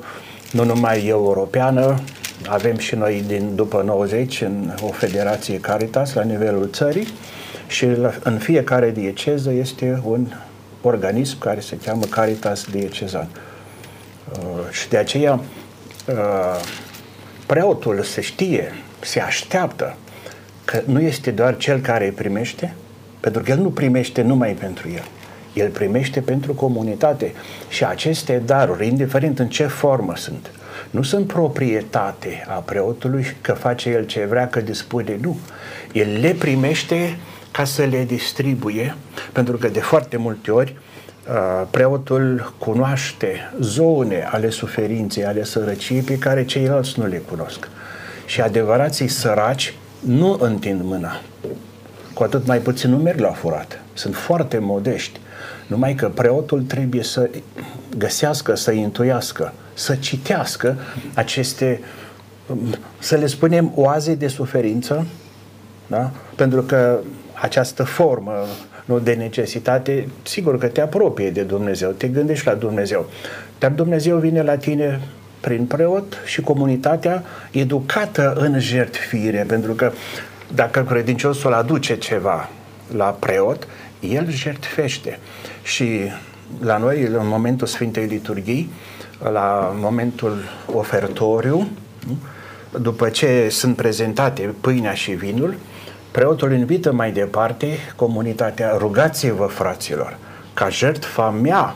[0.51, 1.99] nu numai europeană,
[2.47, 7.07] avem și noi din după 90 în o federație Caritas la nivelul țării
[7.67, 10.27] și la, în fiecare dieceză este un
[10.81, 13.27] organism care se cheamă Caritas Diecezan.
[14.31, 16.59] Uh, și de aceea uh,
[17.45, 19.95] preotul se știe, se așteaptă
[20.65, 22.75] că nu este doar cel care primește,
[23.19, 25.05] pentru că el nu primește numai pentru el
[25.55, 27.33] El primește pentru comunitate
[27.67, 30.51] și aceste daruri, indiferent în ce formă sunt,
[30.89, 35.37] nu sunt proprietate a preotului că face el ce vrea, că dispune, nu.
[35.91, 37.17] El le primește
[37.51, 38.95] ca să le distribuie,
[39.31, 40.75] pentru că de foarte multe ori
[41.27, 47.69] uh, preotul cunoaște zone ale suferinței, ale sărăciei pe care ceilalți nu le cunosc.
[48.25, 51.21] Și adevărații săraci nu întind mâna.
[52.13, 53.81] Cu atât mai puțin nu merg la furat.
[53.93, 55.19] Sunt foarte modești.
[55.67, 57.29] Numai că preotul trebuie să
[57.97, 60.77] găsească, să intuiască, să citească
[61.13, 61.79] aceste,
[62.99, 65.05] să le spunem, oaze de suferință,
[65.87, 66.11] da?
[66.35, 66.99] pentru că
[67.33, 68.33] această formă
[68.85, 73.09] nu, de necesitate, sigur că te apropie de Dumnezeu, te gândești la Dumnezeu.
[73.59, 74.99] Dar Dumnezeu vine la tine
[75.39, 79.91] prin preot și comunitatea educată în jertfire, pentru că
[80.53, 82.49] dacă credinciosul aduce ceva
[82.95, 83.67] la preot,
[83.99, 85.19] el jertfește.
[85.65, 86.11] Și
[86.61, 88.71] la noi, în momentul Sfintei Liturghii,
[89.31, 91.67] la momentul ofertoriu,
[92.81, 95.55] după ce sunt prezentate pâinea și vinul,
[96.11, 100.17] preotul invită mai departe comunitatea, rugați-vă, fraților,
[100.53, 101.75] ca jertfa mea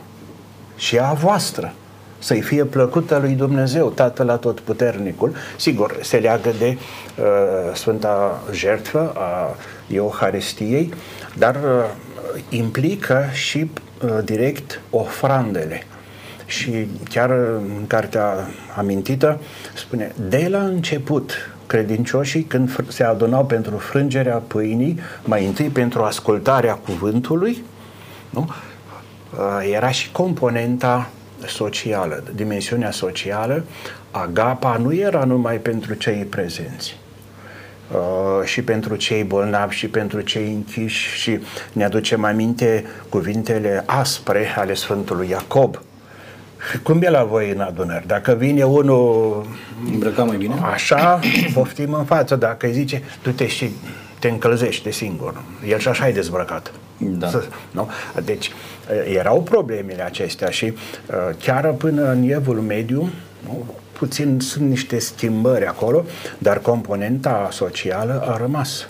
[0.75, 1.73] și a voastră
[2.19, 5.35] să-i fie plăcută lui Dumnezeu, Tatăl Atotputernicul.
[5.57, 7.25] Sigur, se leagă de uh,
[7.73, 9.55] Sfânta Jertfă a
[9.87, 10.93] Euharistiei,
[11.37, 11.85] dar uh,
[12.49, 13.71] implică și
[14.03, 15.83] uh, direct ofrandele.
[16.45, 19.39] Și chiar în cartea amintită
[19.75, 21.33] spune, de la început,
[21.67, 27.63] credincioșii când se adunau pentru frângerea pâinii, mai întâi pentru ascultarea cuvântului,
[28.29, 28.49] nu?
[29.33, 31.09] Uh, era și componenta
[31.47, 33.63] socială, dimensiunea socială,
[34.11, 37.08] agapa nu era numai pentru cei prezenți, uh,
[38.43, 41.39] și pentru cei bolnavi și pentru cei închiși și
[41.73, 45.81] ne aducem aminte cuvintele aspre ale Sfântului Iacob.
[46.83, 48.07] Cum e la voi în adunări?
[48.07, 49.45] Dacă vine unul
[49.93, 50.55] îmbrăcat mai bine?
[50.61, 51.19] Așa,
[51.53, 52.35] poftim în față.
[52.35, 53.69] Dacă îi zice, tu te și
[54.19, 55.41] te încălzește singur.
[55.67, 56.71] El și așa e dezbrăcat.
[56.97, 57.29] Da.
[57.71, 57.89] Nu?
[58.23, 58.51] Deci
[59.13, 60.73] erau problemele acestea și
[61.43, 63.09] chiar până în evul mediu,
[63.43, 63.65] nu?
[63.99, 66.05] Puțin sunt niște schimbări acolo,
[66.37, 68.87] dar componenta socială a rămas.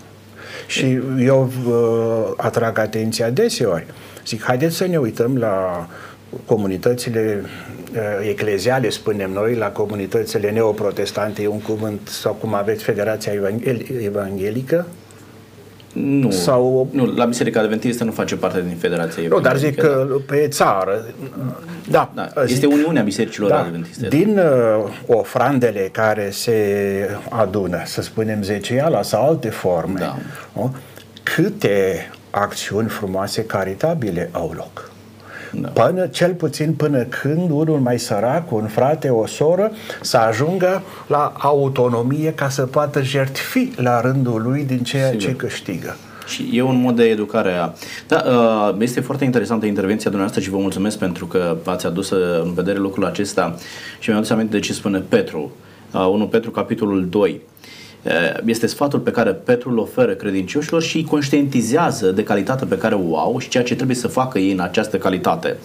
[0.68, 3.86] Și eu uh, atrag atenția deseori.
[4.26, 5.88] Zic, haideți să ne uităm la
[6.46, 13.34] comunitățile uh, ecleziale, spunem noi, la comunitățile neoprotestante, e un cuvânt, sau cum aveți Federația
[14.02, 14.86] Evanghelică,
[15.94, 16.88] nu, sau...
[16.92, 21.06] nu, la Biserica Adventistă nu face parte din Federația Nu, dar zic că pe țară,
[21.90, 22.12] da.
[22.16, 24.08] da zic, este Uniunea Bisericilor da, Adventiste.
[24.08, 26.56] Din uh, ofrandele care se
[27.30, 30.18] adună, să spunem zeciala sau alte forme, da.
[30.54, 30.76] nu?
[31.24, 34.89] câte acțiuni frumoase caritabile au loc.
[35.52, 35.68] Da.
[35.70, 41.34] Până, cel puțin până când unul mai sărac, un frate, o soră, să ajungă la
[41.38, 45.22] autonomie ca să poată jertfi la rândul lui din ceea Sigur.
[45.22, 45.96] ce câștigă.
[46.28, 47.74] Și e un mod de educare.
[48.08, 52.44] Da, uh, este foarte interesantă intervenția dumneavoastră și vă mulțumesc pentru că ați adus uh,
[52.44, 53.56] în vedere lucrul acesta
[54.00, 55.52] și mi-am adus aminte de ce spune Petru.
[55.94, 57.42] 1 uh, Petru, capitolul 2
[58.46, 62.96] este sfatul pe care Petru îl oferă credincioșilor și îi conștientizează de calitatea pe care
[62.96, 65.58] o au și ceea ce trebuie să facă ei în această calitate.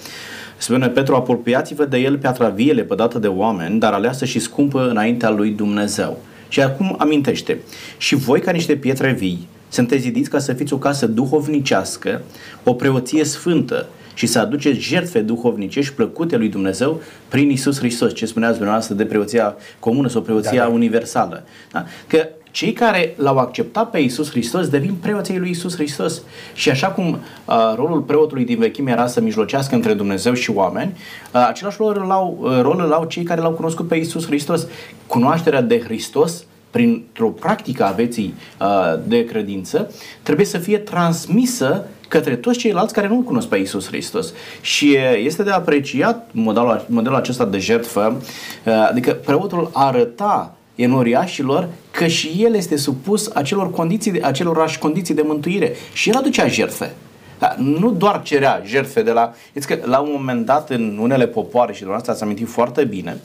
[0.56, 5.30] Spune Petru, apropiați-vă de el piatra vie lepădată de oameni, dar aleasă și scumpă înaintea
[5.30, 6.18] lui Dumnezeu.
[6.48, 7.58] Și acum amintește,
[7.96, 12.22] și voi ca niște pietre vii, sunteți zidiți ca să fiți o casă duhovnicească,
[12.64, 18.26] o preoție sfântă, și să aduceți jertfe duhovnicești plăcute lui Dumnezeu prin Isus Hristos, ce
[18.26, 20.72] spuneați dumneavoastră de preoția comună sau preoția da, da.
[20.72, 21.44] universală.
[21.72, 21.84] Da?
[22.06, 26.22] Că cei care l-au acceptat pe Isus Hristos devin preoții lui Isus Hristos.
[26.54, 30.92] Și așa cum uh, rolul preotului din vechime era să mijlocească între Dumnezeu și oameni,
[31.34, 34.26] uh, același rol îl au, uh, rol îl au cei care l-au cunoscut pe Isus
[34.26, 34.66] Hristos.
[35.06, 39.90] Cunoașterea de Hristos printr-o practică a vieții uh, de credință,
[40.22, 44.32] trebuie să fie transmisă către toți ceilalți care nu-L cunosc pe Isus Hristos.
[44.60, 48.22] Și este de apreciat modelul, modelul acesta de jertfă,
[48.88, 55.72] adică preotul arăta enoriașilor că și el este supus acelor condiții, acelorași condiții de mântuire
[55.92, 56.92] și el aducea jertfe.
[57.38, 59.34] Da, nu doar cerea jertfe de la...
[59.48, 63.20] Știți că la un moment dat în unele popoare, și dumneavoastră ați amintit foarte bine,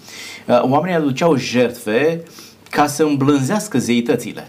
[0.61, 2.23] oamenii aduceau jertfe
[2.69, 4.47] ca să îmblânzească zeitățile.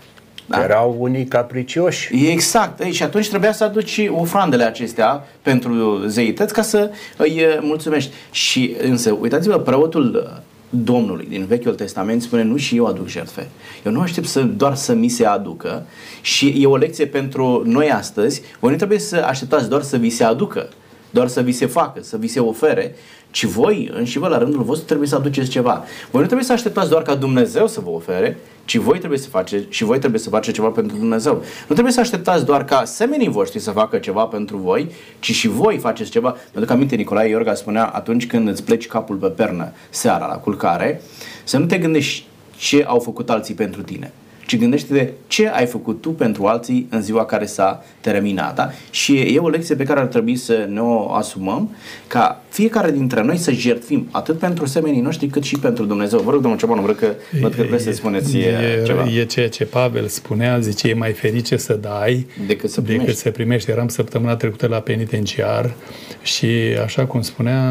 [0.51, 0.63] Da?
[0.63, 2.29] Erau unii capricioși.
[2.31, 2.81] Exact.
[2.81, 8.13] Ei, și atunci trebuia să aduci ofrandele acestea pentru zeități ca să îi mulțumești.
[8.31, 13.49] Și însă, uitați-vă, preotul Domnului din Vechiul Testament spune nu și eu aduc jertfe.
[13.85, 15.87] Eu nu aștept să, doar să mi se aducă
[16.21, 18.43] și e o lecție pentru noi astăzi.
[18.61, 20.69] Voi nu trebuie să așteptați doar să vi se aducă
[21.11, 22.95] doar să vi se facă, să vi se ofere,
[23.31, 25.85] ci voi, și vă la rândul vostru, trebuie să aduceți ceva.
[26.11, 29.29] Voi nu trebuie să așteptați doar ca Dumnezeu să vă ofere, ci voi trebuie să
[29.29, 31.35] faceți și voi trebuie să faceți ceva pentru Dumnezeu.
[31.69, 35.49] Nu trebuie să așteptați doar ca semenii voștri să facă ceva pentru voi, ci și
[35.49, 36.31] voi faceți ceva.
[36.31, 40.37] Pentru că aminte Nicolae Iorga spunea atunci când îți pleci capul pe pernă seara la
[40.37, 41.03] culcare,
[41.45, 42.27] să nu te gândești
[42.57, 44.13] ce au făcut alții pentru tine
[44.51, 48.55] ci gândește-te ce ai făcut tu pentru alții în ziua care s-a terminat.
[48.55, 48.71] Da?
[48.91, 51.77] Și e o lecție pe care ar trebui să ne o asumăm,
[52.07, 56.21] ca fiecare dintre noi să jertfim atât pentru semenii noștri cât și pentru Dumnezeu.
[56.21, 57.07] Vă rog, domnul Ceabanu, văd că,
[57.41, 59.09] văd că vreți să spuneți e, ceva.
[59.11, 63.07] E ceea ce Pavel spunea, zice, e mai ferice să dai decât să primești.
[63.07, 63.71] Decât să primești.
[63.71, 65.75] Eram săptămâna trecută la penitenciar
[66.23, 66.47] și
[66.85, 67.63] așa cum spunea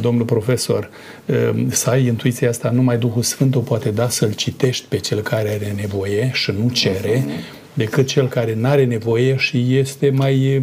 [0.00, 0.90] domnul profesor,
[1.68, 5.48] să ai intuiția asta, numai Duhul Sfânt o poate da să-l citești pe cel care
[5.48, 7.24] are nevoie nevoie și nu cere,
[7.74, 10.62] decât cel care nu are nevoie și este mai,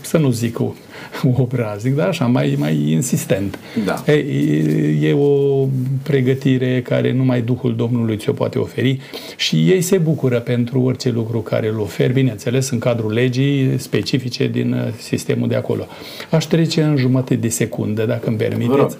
[0.00, 0.58] să nu zic
[1.42, 3.58] obraznic, dar așa, mai, mai insistent.
[3.84, 4.12] Da.
[4.12, 5.66] E, e o
[6.02, 9.00] pregătire care numai Duhul Domnului ți-o poate oferi
[9.36, 14.46] și ei se bucură pentru orice lucru care îl oferi, bineînțeles, în cadrul legii specifice
[14.48, 15.86] din uh, sistemul de acolo.
[16.30, 18.96] Aș trece în jumătate de secundă, dacă îmi permiteți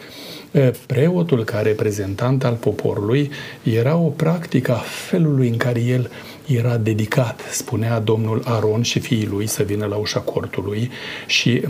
[0.87, 3.31] preotul ca reprezentant al poporului
[3.63, 6.11] era o practică a felului în care el
[6.47, 10.91] era dedicat, spunea domnul Aron și fiii lui să vină la ușa cortului
[11.27, 11.63] și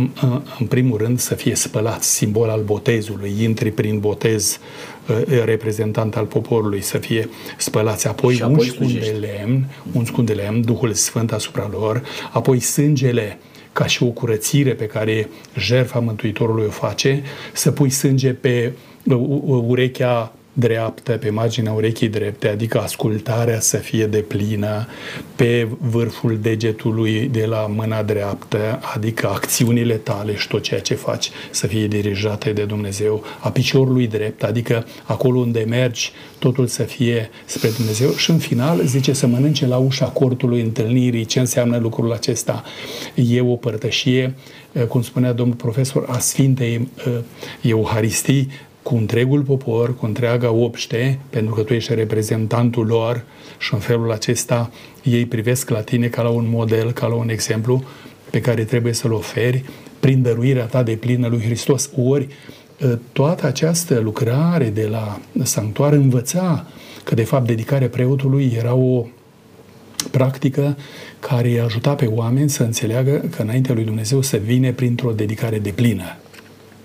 [0.59, 4.59] în primul rând să fie spălat, simbol al botezului, intri prin botez
[5.45, 10.33] reprezentant al poporului să fie spălați, apoi, apoi un scund de lemn, un scund de
[10.33, 12.03] lemn, Duhul Sfânt asupra lor,
[12.33, 13.39] apoi sângele
[13.77, 17.23] ca și o curățire pe care jertfa Mântuitorului o face,
[17.53, 18.73] să pui sânge pe
[19.67, 24.87] urechea dreaptă, pe marginea urechii drepte, adică ascultarea să fie de plină,
[25.37, 31.31] pe vârful degetului de la mâna dreaptă, adică acțiunile tale și tot ceea ce faci
[31.51, 37.31] să fie dirijate de Dumnezeu, a piciorului drept, adică acolo unde mergi, totul să fie
[37.45, 41.25] spre Dumnezeu și în final zice să mănânce la ușa cortului întâlnirii.
[41.25, 42.65] Ce înseamnă lucrul acesta?
[43.15, 44.35] E o părtășie,
[44.89, 47.19] cum spunea domnul profesor, a Sfintei uh,
[47.63, 48.49] Euharistii,
[48.87, 53.25] cu întregul popor, cu întreaga obște, pentru că tu ești reprezentantul lor
[53.59, 54.71] și în felul acesta
[55.03, 57.85] ei privesc la tine ca la un model, ca la un exemplu
[58.31, 59.65] pe care trebuie să-l oferi
[60.01, 61.91] prin dăruirea ta de plină lui Hristos.
[61.97, 62.29] Ori
[62.83, 66.67] ă, toată această lucrare de la sanctuar învăța
[67.05, 69.07] că de fapt dedicarea preotului era o
[70.11, 70.77] practică
[71.21, 75.59] care îi ajuta pe oameni să înțeleagă că înaintea lui Dumnezeu se vine printr-o dedicare
[75.59, 76.17] de plină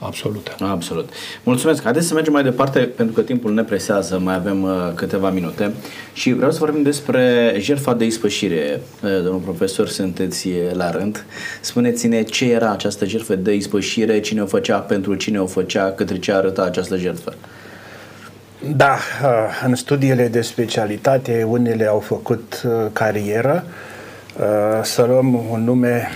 [0.02, 0.56] absolută.
[0.60, 1.10] Absolut.
[1.44, 1.84] Mulțumesc.
[1.84, 5.74] Haideți să mergem mai departe, pentru că timpul ne presează, mai avem uh, câteva minute.
[6.14, 8.82] Și vreau să vorbim despre jertfa de ispășire.
[9.04, 11.26] Uh, domnul profesor, sunteți la rând.
[11.62, 16.20] Spuneți-ne ce era această jertfă de ispășire, cine o făcea, pentru cine o făcea, către
[16.20, 17.34] ce arăta această jertfă.
[18.76, 19.30] Da, uh,
[19.66, 23.64] în studiile de specialitate, unele au făcut uh, carieră.
[24.40, 26.08] Uh, să luăm un nume,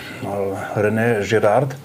[0.74, 1.78] René Girard,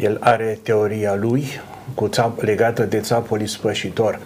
[0.00, 1.60] el are teoria lui
[1.94, 4.18] cu țap, legată de țapul ispășitor.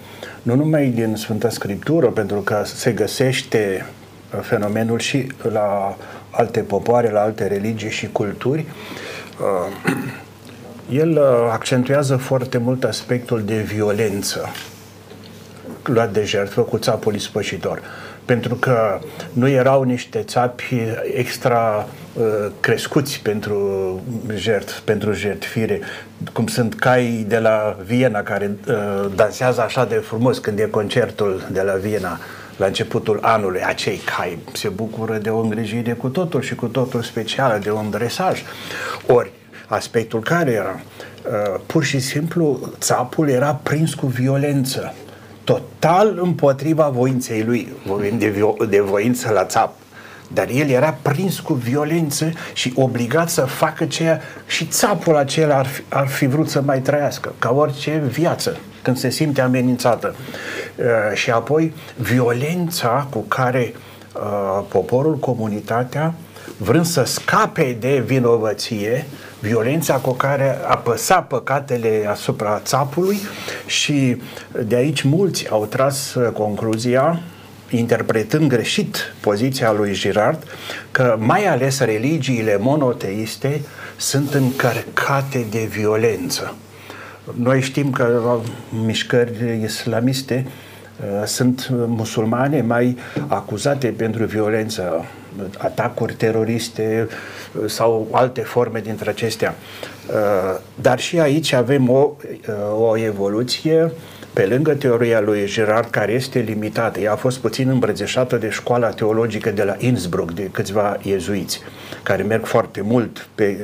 [0.43, 3.87] Nu numai din Sfânta Scriptură, pentru că se găsește
[4.35, 5.97] uh, fenomenul și la
[6.31, 8.65] alte popoare, la alte religii și culturi.
[9.41, 9.95] Uh,
[11.01, 14.49] el uh, accentuează foarte mult aspectul de violență
[15.83, 17.83] luat de jertfă cu țapul ispășitor
[18.25, 19.01] pentru că
[19.33, 20.75] nu erau niște țapi
[21.15, 22.25] extra uh,
[22.61, 24.01] crescuți pentru
[24.35, 25.81] jert, pentru jertfire,
[26.33, 31.47] cum sunt cai de la Viena care uh, dansează așa de frumos când e concertul
[31.51, 32.19] de la Viena
[32.57, 37.03] la începutul anului, acei cai se bucură de o îngrijire cu totul și cu totul
[37.03, 38.43] specială, de un dresaj.
[39.07, 39.33] Ori,
[39.67, 40.81] aspectul care era?
[41.25, 44.95] Uh, pur și simplu, țapul era prins cu violență
[45.45, 49.73] total împotriva voinței lui, vorbim de, vo- de voință la țap.
[50.33, 55.67] Dar el era prins cu violență și obligat să facă ceea și țapul acela ar
[55.67, 60.15] fi, ar fi vrut să mai trăiască, ca orice viață, când se simte amenințată.
[60.77, 60.85] Uh,
[61.15, 63.75] și apoi violența cu care
[64.15, 66.15] uh, poporul, comunitatea,
[66.57, 69.07] vrând să scape de vinovăție,
[69.45, 73.19] violența cu care apăsa păcatele asupra țapului
[73.67, 74.17] și
[74.67, 77.21] de aici mulți au tras uh, concluzia
[77.71, 80.43] interpretând greșit poziția lui Girard,
[80.91, 83.61] că mai ales religiile monoteiste
[83.97, 86.55] sunt încărcate de violență.
[87.35, 88.51] Noi știm că uh,
[88.85, 95.05] mișcări islamiste uh, sunt musulmane mai acuzate pentru violență
[95.59, 99.55] atacuri teroriste uh, sau alte forme dintre acestea.
[100.09, 102.11] Uh, dar și aici avem o,
[102.79, 103.91] o evoluție
[104.35, 108.89] pe lângă teoria lui Gerard, care este limitată, ea a fost puțin îmbrățișată de școala
[108.89, 111.61] teologică de la Innsbruck, de câțiva iezuiți,
[112.03, 113.59] care merg foarte mult, pe,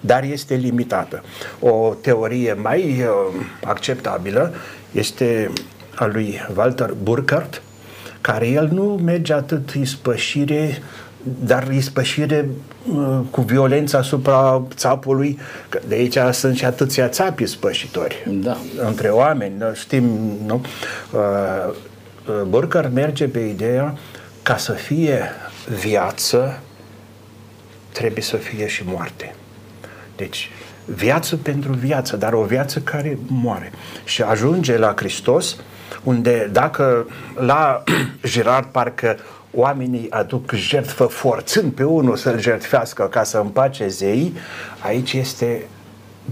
[0.00, 1.22] dar este limitată.
[1.60, 4.54] O teorie mai uh, acceptabilă
[4.92, 5.50] este
[5.94, 7.62] a lui Walter Burkhardt,
[8.20, 10.78] care el nu merge atât ispășire
[11.44, 12.48] dar ispășire
[12.92, 18.56] uh, cu violență asupra țapului, că de aici sunt și atâția țapi spășitori da.
[18.86, 20.04] între oameni, știm,
[20.46, 20.60] nu?
[21.12, 21.20] Uh,
[22.28, 23.94] uh, Burkhardt merge pe ideea
[24.42, 25.30] ca să fie
[25.80, 26.60] viață,
[27.92, 29.34] trebuie să fie și moarte.
[30.16, 30.50] Deci,
[30.84, 33.72] viață pentru viață, dar o viață care moare.
[34.04, 35.56] Și ajunge la Hristos,
[36.02, 37.82] unde dacă la
[38.32, 39.16] Girard parcă
[39.56, 44.32] oamenii aduc jertfă forțând pe unul să-l jertfească ca să împace zei,
[44.78, 45.66] aici este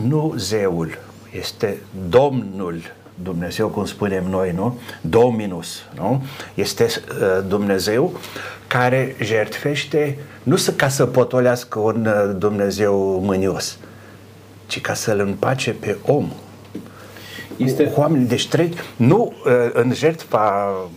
[0.02, 0.98] nu zeul,
[1.32, 2.80] este Domnul
[3.22, 4.78] Dumnezeu, cum spunem noi, nu?
[5.00, 6.22] Dominus, nu?
[6.54, 8.12] Este uh, Dumnezeu
[8.66, 13.78] care jertfește nu să, ca să potolească un uh, Dumnezeu mânios,
[14.66, 16.32] ci ca să-l împace pe om.
[17.56, 17.92] Este...
[17.94, 20.90] Oamenii, deci trec, nu uh, în jertfa uh,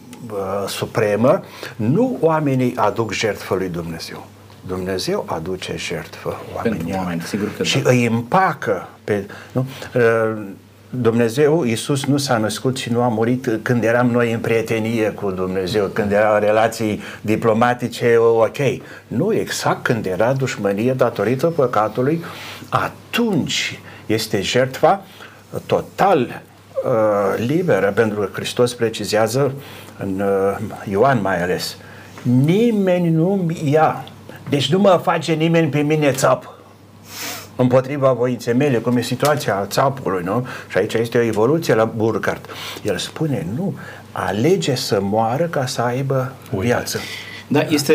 [0.67, 1.43] supremă,
[1.75, 4.25] nu oamenii aduc jertfă lui Dumnezeu.
[4.67, 6.77] Dumnezeu aduce jertfă oamenii.
[6.77, 7.89] Pentru oameni, sigur că Și da.
[7.89, 9.25] îi împacă pe...
[9.51, 9.65] Nu?
[9.95, 10.45] Uh,
[10.89, 15.31] Dumnezeu, Iisus nu s-a născut și nu a murit când eram noi în prietenie cu
[15.31, 18.57] Dumnezeu, când erau relații diplomatice ok.
[19.07, 22.23] Nu, exact când era dușmănie datorită păcatului,
[22.69, 25.03] atunci este jertfa
[25.65, 26.19] total
[26.85, 29.53] uh, liberă, pentru că Hristos precizează
[29.97, 30.57] în uh,
[30.89, 31.77] Ioan mai ales,
[32.21, 34.03] nimeni nu ia,
[34.49, 36.57] deci nu mă face nimeni pe mine țap
[37.57, 40.47] împotriva voinței mele, cum e situația țapului, nu?
[40.67, 42.45] Și aici este o evoluție la Burkhardt.
[42.83, 43.75] El spune, nu,
[44.11, 46.99] alege să moară ca să aibă viață.
[47.47, 47.93] Da, este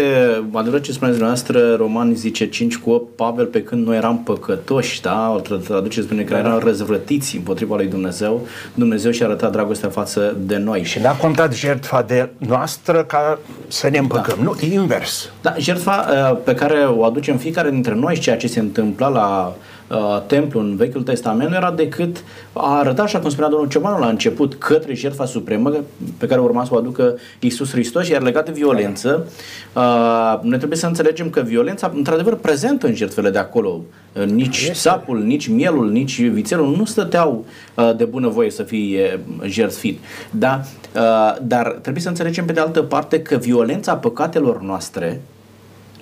[0.52, 5.00] adevărat ce spuneți dumneavoastră, Roman zice 5 cu 8, Pavel pe când noi eram păcătoși,
[5.00, 6.38] da, o traduce spune că da.
[6.38, 10.82] erau răzvrătiți împotriva lui Dumnezeu, Dumnezeu și-a arătat dragostea față de noi.
[10.84, 13.38] Și n-a contat jertfa de noastră ca
[13.68, 14.42] să ne împăcăm, da.
[14.42, 15.30] nu, invers.
[15.42, 19.08] Da, jertfa uh, pe care o aducem fiecare dintre noi și ceea ce se întâmpla
[19.08, 19.56] la
[19.92, 23.98] uh, templu în Vechiul Testament nu era decât a arăta, așa cum spunea domnul Ciobanu
[23.98, 25.72] la început, către jertfa supremă
[26.18, 29.26] pe care urma să o aducă Iisus Hristos, iar legat de violență,
[29.74, 33.80] uh, noi trebuie să înțelegem că violența, într-adevăr, prezentă în jertfele de acolo.
[34.12, 34.74] Uh, nici este.
[34.74, 39.98] sapul, nici mielul, nici vițelul nu stăteau uh, de bună voie să fie jertfit.
[40.30, 40.60] Da?
[40.94, 45.20] Uh, dar trebuie să înțelegem pe de altă parte că violența păcatelor noastre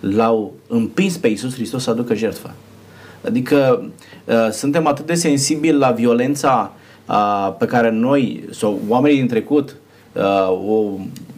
[0.01, 2.51] l-au împins pe Iisus Hristos să aducă jertfă.
[3.27, 3.91] Adică
[4.25, 6.73] uh, suntem atât de sensibili la violența
[7.09, 9.77] uh, pe care noi sau oamenii din trecut
[10.13, 10.85] uh, o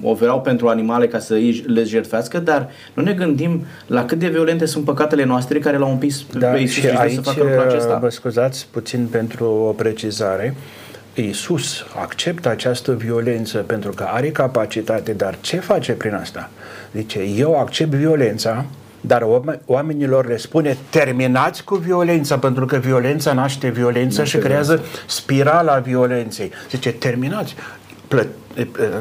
[0.03, 4.67] oferau pentru animale ca să le jertfească, dar nu ne gândim la cât de violente
[4.67, 7.99] sunt păcatele noastre care l-au împins da, pe Iisus Hristos să facă lucrul acesta.
[7.99, 10.55] Vă scuzați puțin pentru o precizare.
[11.15, 16.51] Iisus acceptă această violență pentru că are capacitate, dar ce face prin asta?
[16.95, 18.65] Zice, eu accept violența,
[19.07, 19.27] dar
[19.67, 25.79] oamenilor le spune terminați cu violența, pentru că violența naște violență nu și creează spirala
[25.79, 26.51] violenței.
[26.71, 27.55] Zice, terminați.
[28.09, 28.29] Plă-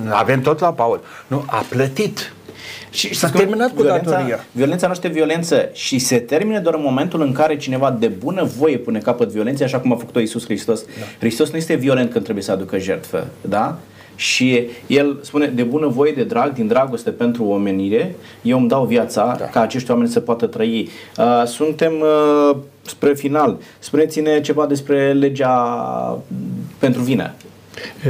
[0.09, 1.03] avem tot la Paul.
[1.27, 2.33] Nu, a plătit.
[2.89, 4.39] Și S-a terminat cu violența, datoria.
[4.51, 8.77] Violența naște violență și se termine doar în momentul în care cineva de bună voie
[8.77, 10.83] pune capăt violenței, așa cum a făcut-o Iisus Hristos.
[10.83, 11.05] Da.
[11.19, 13.77] Hristos nu este violent când trebuie să aducă jertfă, da?
[14.21, 18.85] Și el spune, de bună voie, de drag, din dragoste pentru omenire, eu îmi dau
[18.85, 19.45] viața da.
[19.45, 20.89] ca acești oameni să poată trăi.
[21.17, 23.57] Uh, suntem uh, spre final.
[23.79, 25.53] Spuneți-ne ceva despre legea
[26.77, 27.33] pentru vină.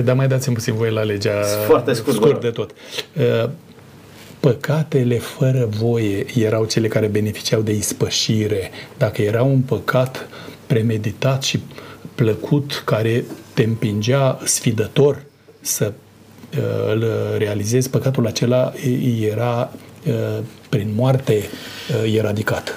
[0.04, 2.72] Dar mai dați-mi puțin voie la legea Foarte scurt, scurt de tot.
[4.40, 8.72] Păcatele fără voie erau cele care beneficiau de ispășire.
[8.98, 10.28] Dacă era un păcat
[10.68, 11.60] premeditat și
[12.16, 15.30] plăcut care te împingea sfidător
[15.62, 15.94] să
[16.92, 17.06] îl
[17.38, 18.74] realizezi, păcatul acela
[19.20, 19.72] era
[20.70, 21.44] prin moarte
[22.16, 22.74] eradicat.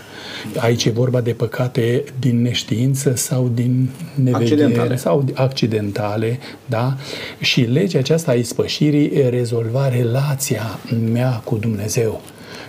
[0.57, 4.97] Aici e vorba de păcate din neștiință sau din nevedere Accidentale.
[4.97, 6.97] sau accidentale, da?
[7.41, 10.79] Și legea aceasta a ispășirii rezolva relația
[11.13, 12.21] mea cu Dumnezeu.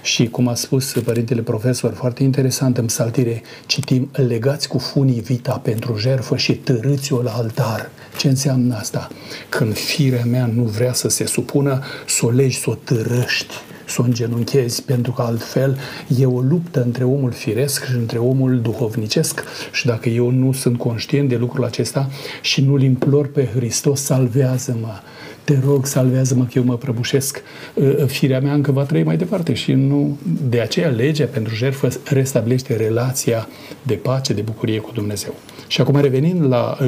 [0.06, 5.58] Și cum a spus părintele profesor, foarte interesant în psaltire, citim, legați cu funii vita
[5.64, 7.90] pentru jerfă și târâți-o la altar.
[8.18, 9.08] Ce înseamnă asta?
[9.50, 13.54] Când firea mea nu vrea să se supună, să o legi, să o târăști
[13.88, 15.78] să o îngenunchezi, pentru că altfel
[16.18, 20.78] e o luptă între omul firesc și între omul duhovnicesc și dacă eu nu sunt
[20.78, 22.10] conștient de lucrul acesta
[22.42, 25.00] și nu-L implor pe Hristos, salvează-mă,
[25.46, 27.42] te rog, salvează-mă că eu mă prăbușesc.
[27.74, 30.18] Uh, uh, firea mea încă va trăi mai departe și nu...
[30.50, 33.48] De aceea legea pentru jertfă restablește relația
[33.82, 35.34] de pace, de bucurie cu Dumnezeu.
[35.68, 36.88] Și acum revenind la uh,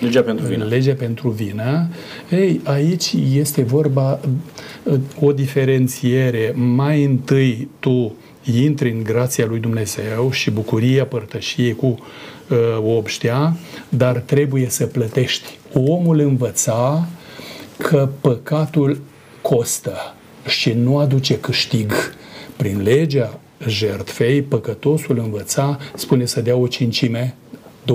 [0.00, 1.88] legea pentru vină, legea pentru vină
[2.30, 4.20] ei, aici este vorba
[4.82, 6.52] uh, o diferențiere.
[6.56, 8.14] Mai întâi tu
[8.44, 13.56] intri în grația lui Dumnezeu și bucuria părtășiei cu uh, obștea,
[13.88, 15.58] dar trebuie să plătești.
[15.72, 17.08] Omul învăța
[17.82, 19.00] că păcatul
[19.42, 19.92] costă
[20.46, 21.92] și nu aduce câștig.
[22.56, 27.34] Prin legea jertfei, păcătosul învăța, spune să dea o cincime
[27.84, 27.86] 20%.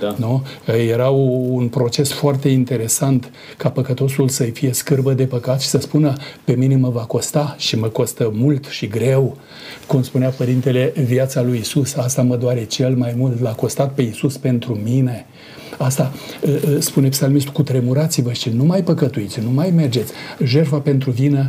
[0.00, 0.14] Da.
[0.18, 0.46] Nu?
[0.66, 6.12] Era un proces foarte interesant ca păcătosul să-i fie scârbă de păcat și să spună
[6.44, 9.36] pe mine mă va costa și mă costă mult și greu.
[9.86, 14.02] Cum spunea Părintele, viața lui Isus, asta mă doare cel mai mult, l-a costat pe
[14.02, 15.26] Isus pentru mine.
[15.78, 16.12] Asta
[16.78, 20.12] spune psalmistul, cu tremurați-vă și nu mai păcătuiți, nu mai mergeți.
[20.44, 21.48] Jertfa pentru vină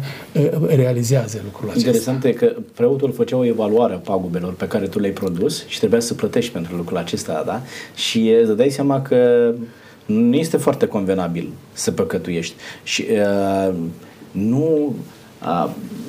[0.68, 1.88] realizează lucrul acesta.
[1.88, 5.78] Interesant e că preotul făcea o evaluare a pagubelor pe care tu le-ai produs și
[5.78, 7.62] trebuia să plătești pentru lucrul acesta, da?
[7.96, 9.52] Și îți dai seama că
[10.06, 12.54] nu este foarte convenabil să păcătuiești.
[12.84, 13.74] Și uh,
[14.32, 14.96] nu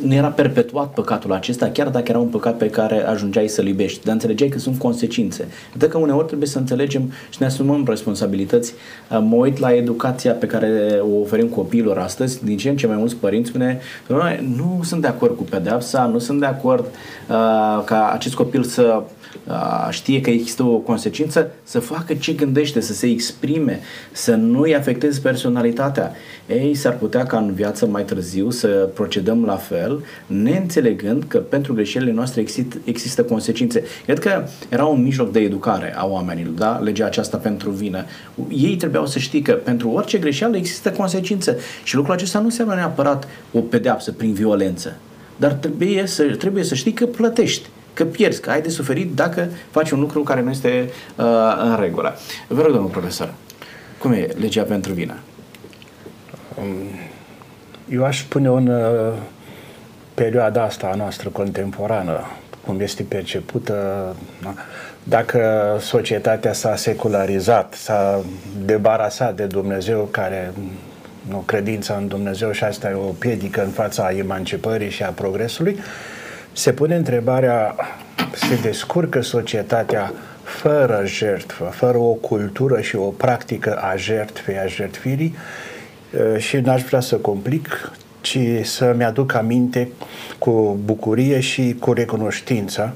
[0.02, 4.04] nu era perpetuat păcatul acesta, chiar dacă era un păcat pe care ajungeai să-l iubești,
[4.04, 5.48] dar înțelegeai că sunt consecințe.
[5.78, 8.74] Dacă uneori trebuie să înțelegem și ne asumăm responsabilități.
[9.10, 12.96] Mă uit la educația pe care o oferim copiilor astăzi, din ce în ce mai
[12.96, 13.80] mulți părinți spune,
[14.56, 19.02] nu sunt de acord cu pedeapsa, nu sunt de acord uh, ca acest copil să
[19.90, 23.80] știe că există o consecință, să facă ce gândește, să se exprime,
[24.12, 26.12] să nu-i afecteze personalitatea.
[26.48, 28.68] Ei, s-ar putea ca în viață mai târziu să
[29.22, 33.82] procedăm la fel, neînțelegând că pentru greșelile noastre există, există consecințe.
[34.04, 36.78] Cred că era un mijloc de educare a oamenilor, da?
[36.82, 38.04] legea aceasta pentru vină.
[38.48, 42.74] Ei trebuiau să știe că pentru orice greșeală există consecințe și lucrul acesta nu înseamnă
[42.74, 44.96] neapărat o pedeapsă prin violență,
[45.36, 49.48] dar trebuie să, trebuie să știi că plătești că pierzi, că ai de suferit dacă
[49.70, 51.24] faci un lucru care nu este uh,
[51.62, 52.14] în regulă.
[52.48, 53.34] Vă rog, domnul profesor,
[53.98, 55.14] cum e legea pentru vină?
[56.58, 57.10] Um,
[57.92, 59.12] eu aș spune în uh,
[60.14, 62.20] perioada asta a noastră contemporană,
[62.66, 64.06] cum este percepută,
[64.42, 64.54] da?
[65.02, 68.24] dacă societatea s-a secularizat, s-a
[68.64, 70.52] debarasat de Dumnezeu care
[71.28, 75.78] nu, credința în Dumnezeu și asta e o piedică în fața emancipării și a progresului,
[76.52, 77.74] se pune întrebarea,
[78.34, 80.12] se descurcă societatea
[80.42, 85.34] fără jertfă, fără o cultură și o practică a jertfei, a jertfirii
[86.36, 89.88] și n-aș vrea să complic, ci să-mi aduc aminte
[90.38, 92.94] cu bucurie și cu recunoștință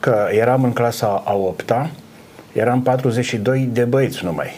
[0.00, 1.90] că eram în clasa a 8-a,
[2.52, 4.50] eram 42 de băieți numai.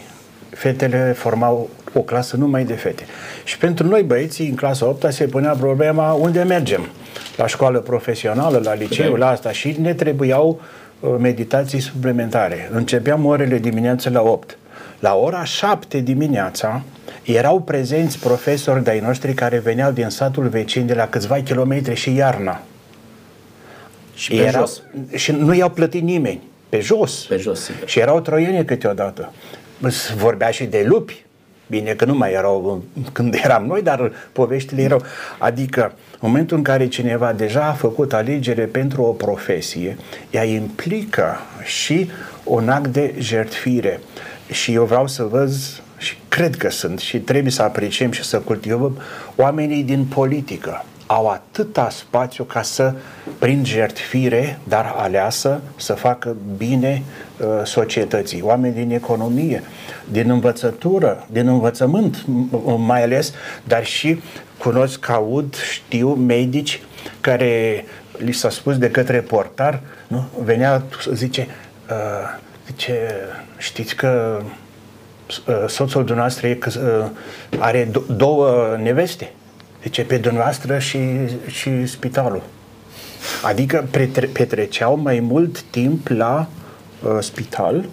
[0.50, 3.04] Fetele formau o clasă numai de fete.
[3.44, 6.88] Și pentru noi băieții în clasa 8 se punea problema unde mergem
[7.36, 10.60] la școală profesională, la liceu, la asta și ne trebuiau
[11.00, 12.68] uh, meditații suplimentare.
[12.72, 14.58] Începeam orele dimineață la 8.
[14.98, 16.82] La ora 7 dimineața
[17.22, 22.14] erau prezenți profesori de-ai noștri care veneau din satul vecin de la câțiva kilometri și
[22.14, 22.62] iarna.
[24.14, 24.82] Și pe Era, jos.
[25.14, 26.42] Și nu i-au plătit nimeni.
[26.68, 27.24] Pe jos.
[27.28, 27.88] Pe jos, sigur.
[27.88, 29.32] Și erau troiene câteodată.
[30.16, 31.24] Vorbea și de lupi.
[31.66, 35.02] Bine că nu mai erau când eram noi, dar poveștile erau.
[35.38, 39.96] Adică în momentul în care cineva deja a făcut alegere pentru o profesie,
[40.30, 42.10] ea implică și
[42.44, 44.00] un act de jertfire.
[44.50, 45.50] Și eu vreau să văd
[45.98, 48.98] și cred că sunt și trebuie să apreciem și să cultivăm
[49.36, 50.84] oamenii din politică.
[51.06, 52.94] Au atâta spațiu ca să,
[53.38, 57.02] prin jertfire, dar aleasă, să facă bine
[57.38, 58.42] uh, societății.
[58.42, 59.62] Oameni din economie,
[60.10, 62.24] din învățătură, din învățământ
[62.76, 63.32] mai ales,
[63.64, 64.20] dar și
[64.58, 66.80] cunosc, aud, știu medici
[67.20, 67.84] care
[68.18, 70.24] li s-a spus de către portar, nu?
[70.42, 70.82] venea,
[71.12, 71.46] zice,
[71.90, 72.94] uh, zice,
[73.58, 74.40] știți că
[75.48, 77.06] uh, soțul dumneavoastră e, uh,
[77.58, 79.32] are do- două neveste?
[79.82, 80.98] Zice, pe dumneavoastră și,
[81.46, 82.42] și spitalul.
[83.42, 86.48] Adică petre- petreceau mai mult timp la
[87.02, 87.84] uh, spital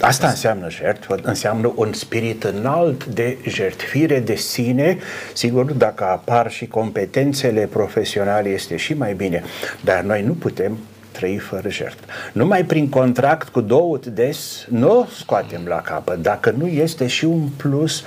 [0.00, 4.98] Asta înseamnă jertfă, înseamnă un spirit înalt de jertfire de sine.
[5.32, 9.42] Sigur, dacă apar și competențele profesionale, este și mai bine.
[9.80, 10.78] Dar noi nu putem
[11.12, 12.04] trăi fără jertfă.
[12.32, 16.22] Numai prin contract cu două des nu o scoatem la capăt.
[16.22, 18.04] Dacă nu este și un plus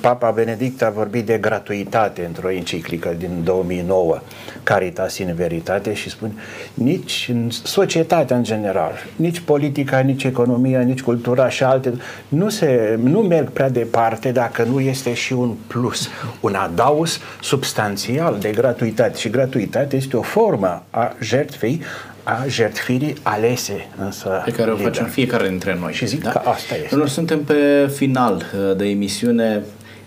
[0.00, 4.20] Papa Benedict a vorbit de gratuitate într-o enciclică din 2009,
[4.62, 6.32] Caritas in Veritate, și spune
[6.74, 11.92] nici în societatea în general, nici politica, nici economia, nici cultura și alte,
[12.28, 16.08] nu, se, nu merg prea departe dacă nu este și un plus,
[16.40, 19.18] un adaus substanțial de gratuitate.
[19.18, 21.80] Și gratuitate este o formă a jertfei
[22.22, 24.92] a jertfirii alese însă pe care o liber.
[24.92, 25.92] facem fiecare dintre noi.
[25.92, 26.30] Și zic da?
[26.30, 26.96] că asta este.
[26.96, 29.62] Noi suntem pe final uh, de emisiune.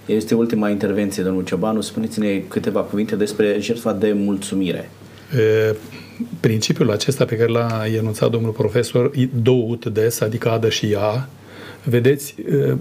[0.06, 1.82] Este ultima intervenție, domnul Ciobanu.
[1.82, 4.90] Spuneți-ne câteva cuvinte despre jertfa de mulțumire.
[5.38, 5.76] E,
[6.40, 9.12] principiul acesta pe care l-a enunțat domnul profesor,
[9.42, 11.30] dout des, adică adă și ea,
[11.84, 12.76] vedeți e,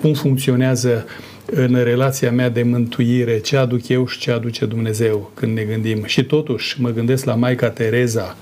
[0.00, 1.04] cum funcționează
[1.46, 6.04] în relația mea de mântuire, ce aduc eu și ce aduce Dumnezeu când ne gândim.
[6.04, 8.36] Și totuși mă gândesc la Maica Tereza,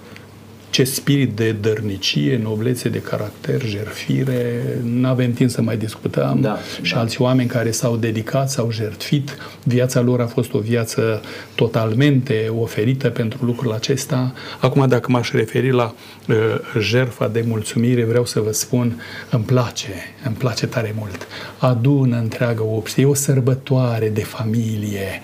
[0.75, 6.41] ce spirit de dărnicie, noblețe de caracter, jertfire, n-avem timp să mai discutăm.
[6.41, 7.01] Da, și da.
[7.01, 11.23] alți oameni care s-au dedicat, s-au jertfit, viața lor a fost o viață
[11.55, 14.35] totalmente oferită pentru lucrul acesta.
[14.61, 15.95] Acum, dacă m-aș referi la
[16.29, 16.37] uh,
[16.81, 19.93] jertfa de mulțumire, vreau să vă spun, îmi place,
[20.25, 21.27] îmi place tare mult.
[21.59, 25.21] Adună întreagă opție, e o sărbătoare de familie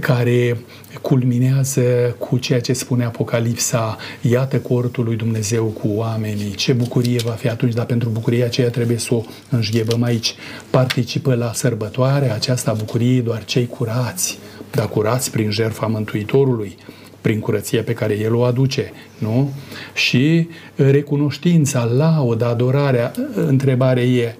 [0.00, 0.56] care
[1.02, 1.82] culminează
[2.18, 7.48] cu ceea ce spune Apocalipsa, iată cortul lui Dumnezeu cu oamenii, ce bucurie va fi
[7.48, 10.34] atunci, dar pentru bucuria aceea trebuie să o înșghebăm aici.
[10.70, 14.38] Participă la sărbătoare aceasta bucurie doar cei curați,
[14.70, 16.76] dar curați prin jertfa Mântuitorului,
[17.20, 19.50] prin curăția pe care El o aduce, nu?
[19.94, 24.36] Și recunoștința, lauda, adorarea, întrebarea e,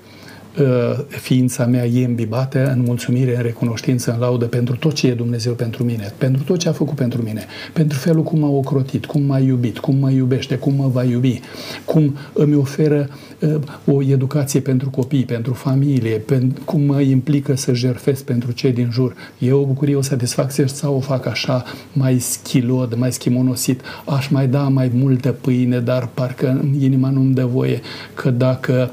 [1.08, 5.52] ființa mea e îmbibată în mulțumire, în recunoștință, în laudă pentru tot ce e Dumnezeu
[5.52, 9.22] pentru mine, pentru tot ce a făcut pentru mine, pentru felul cum m-a ocrotit, cum
[9.22, 11.40] m-a iubit, cum mă iubește, cum mă va iubi,
[11.84, 17.72] cum îmi oferă uh, o educație pentru copii, pentru familie, pen, cum mă implică să
[17.72, 19.14] jerfesc pentru cei din jur.
[19.38, 24.46] E o bucurie, o satisfacție sau o fac așa mai schilod, mai schimonosit, aș mai
[24.46, 27.80] da mai multă pâine, dar parcă inima nu-mi dă voie
[28.14, 28.90] că dacă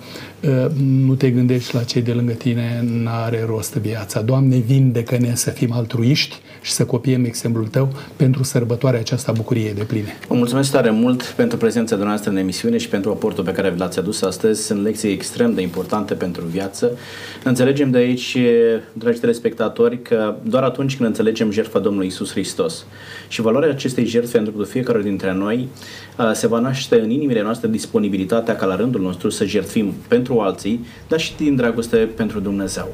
[1.06, 4.22] nu te gândești la cei de lângă tine, n-are rost viața.
[4.22, 9.84] Doamne, vindecă-ne să fim altruiști și să copiem exemplul Tău pentru sărbătoarea aceasta bucurie de
[9.84, 10.18] pline.
[10.28, 14.00] Vă mulțumesc tare mult pentru prezența dumneavoastră în emisiune și pentru aportul pe care l-ați
[14.00, 14.66] adus astăzi.
[14.66, 16.98] Sunt lecții extrem de importante pentru viață.
[17.44, 18.38] Înțelegem de aici,
[18.94, 22.86] dragi telespectatori, că doar atunci când înțelegem jertfa Domnului Isus Hristos
[23.28, 25.68] și valoarea acestei jertfe pentru fiecare dintre noi,
[26.34, 29.94] se va naște în inimile noastre disponibilitatea ca la rândul nostru să jertfim
[30.30, 32.88] pentru alții, dar și din dragoste pentru Dumnezeu.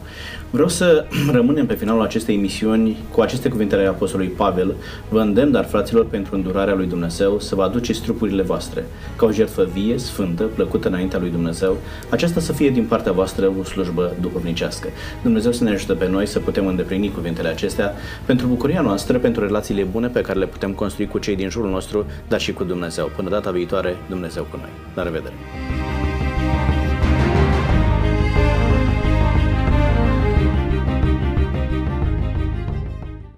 [0.49, 1.05] Vreau să
[1.37, 4.75] rămânem pe finalul acestei emisiuni cu aceste cuvinte ale Apostolului Pavel.
[5.09, 9.31] Vă îndemn, dar fraților, pentru îndurarea lui Dumnezeu, să vă aduceți trupurile voastre ca o
[9.31, 11.77] jertfă vie, sfântă, plăcută înaintea lui Dumnezeu.
[12.09, 14.87] Aceasta să fie din partea voastră o slujbă duhovnicească.
[15.23, 17.93] Dumnezeu să ne ajute pe noi să putem îndeplini cuvintele acestea
[18.25, 21.69] pentru bucuria noastră, pentru relațiile bune pe care le putem construi cu cei din jurul
[21.69, 23.11] nostru, dar și cu Dumnezeu.
[23.15, 24.69] Până data viitoare, Dumnezeu cu noi.
[24.95, 25.33] La revedere!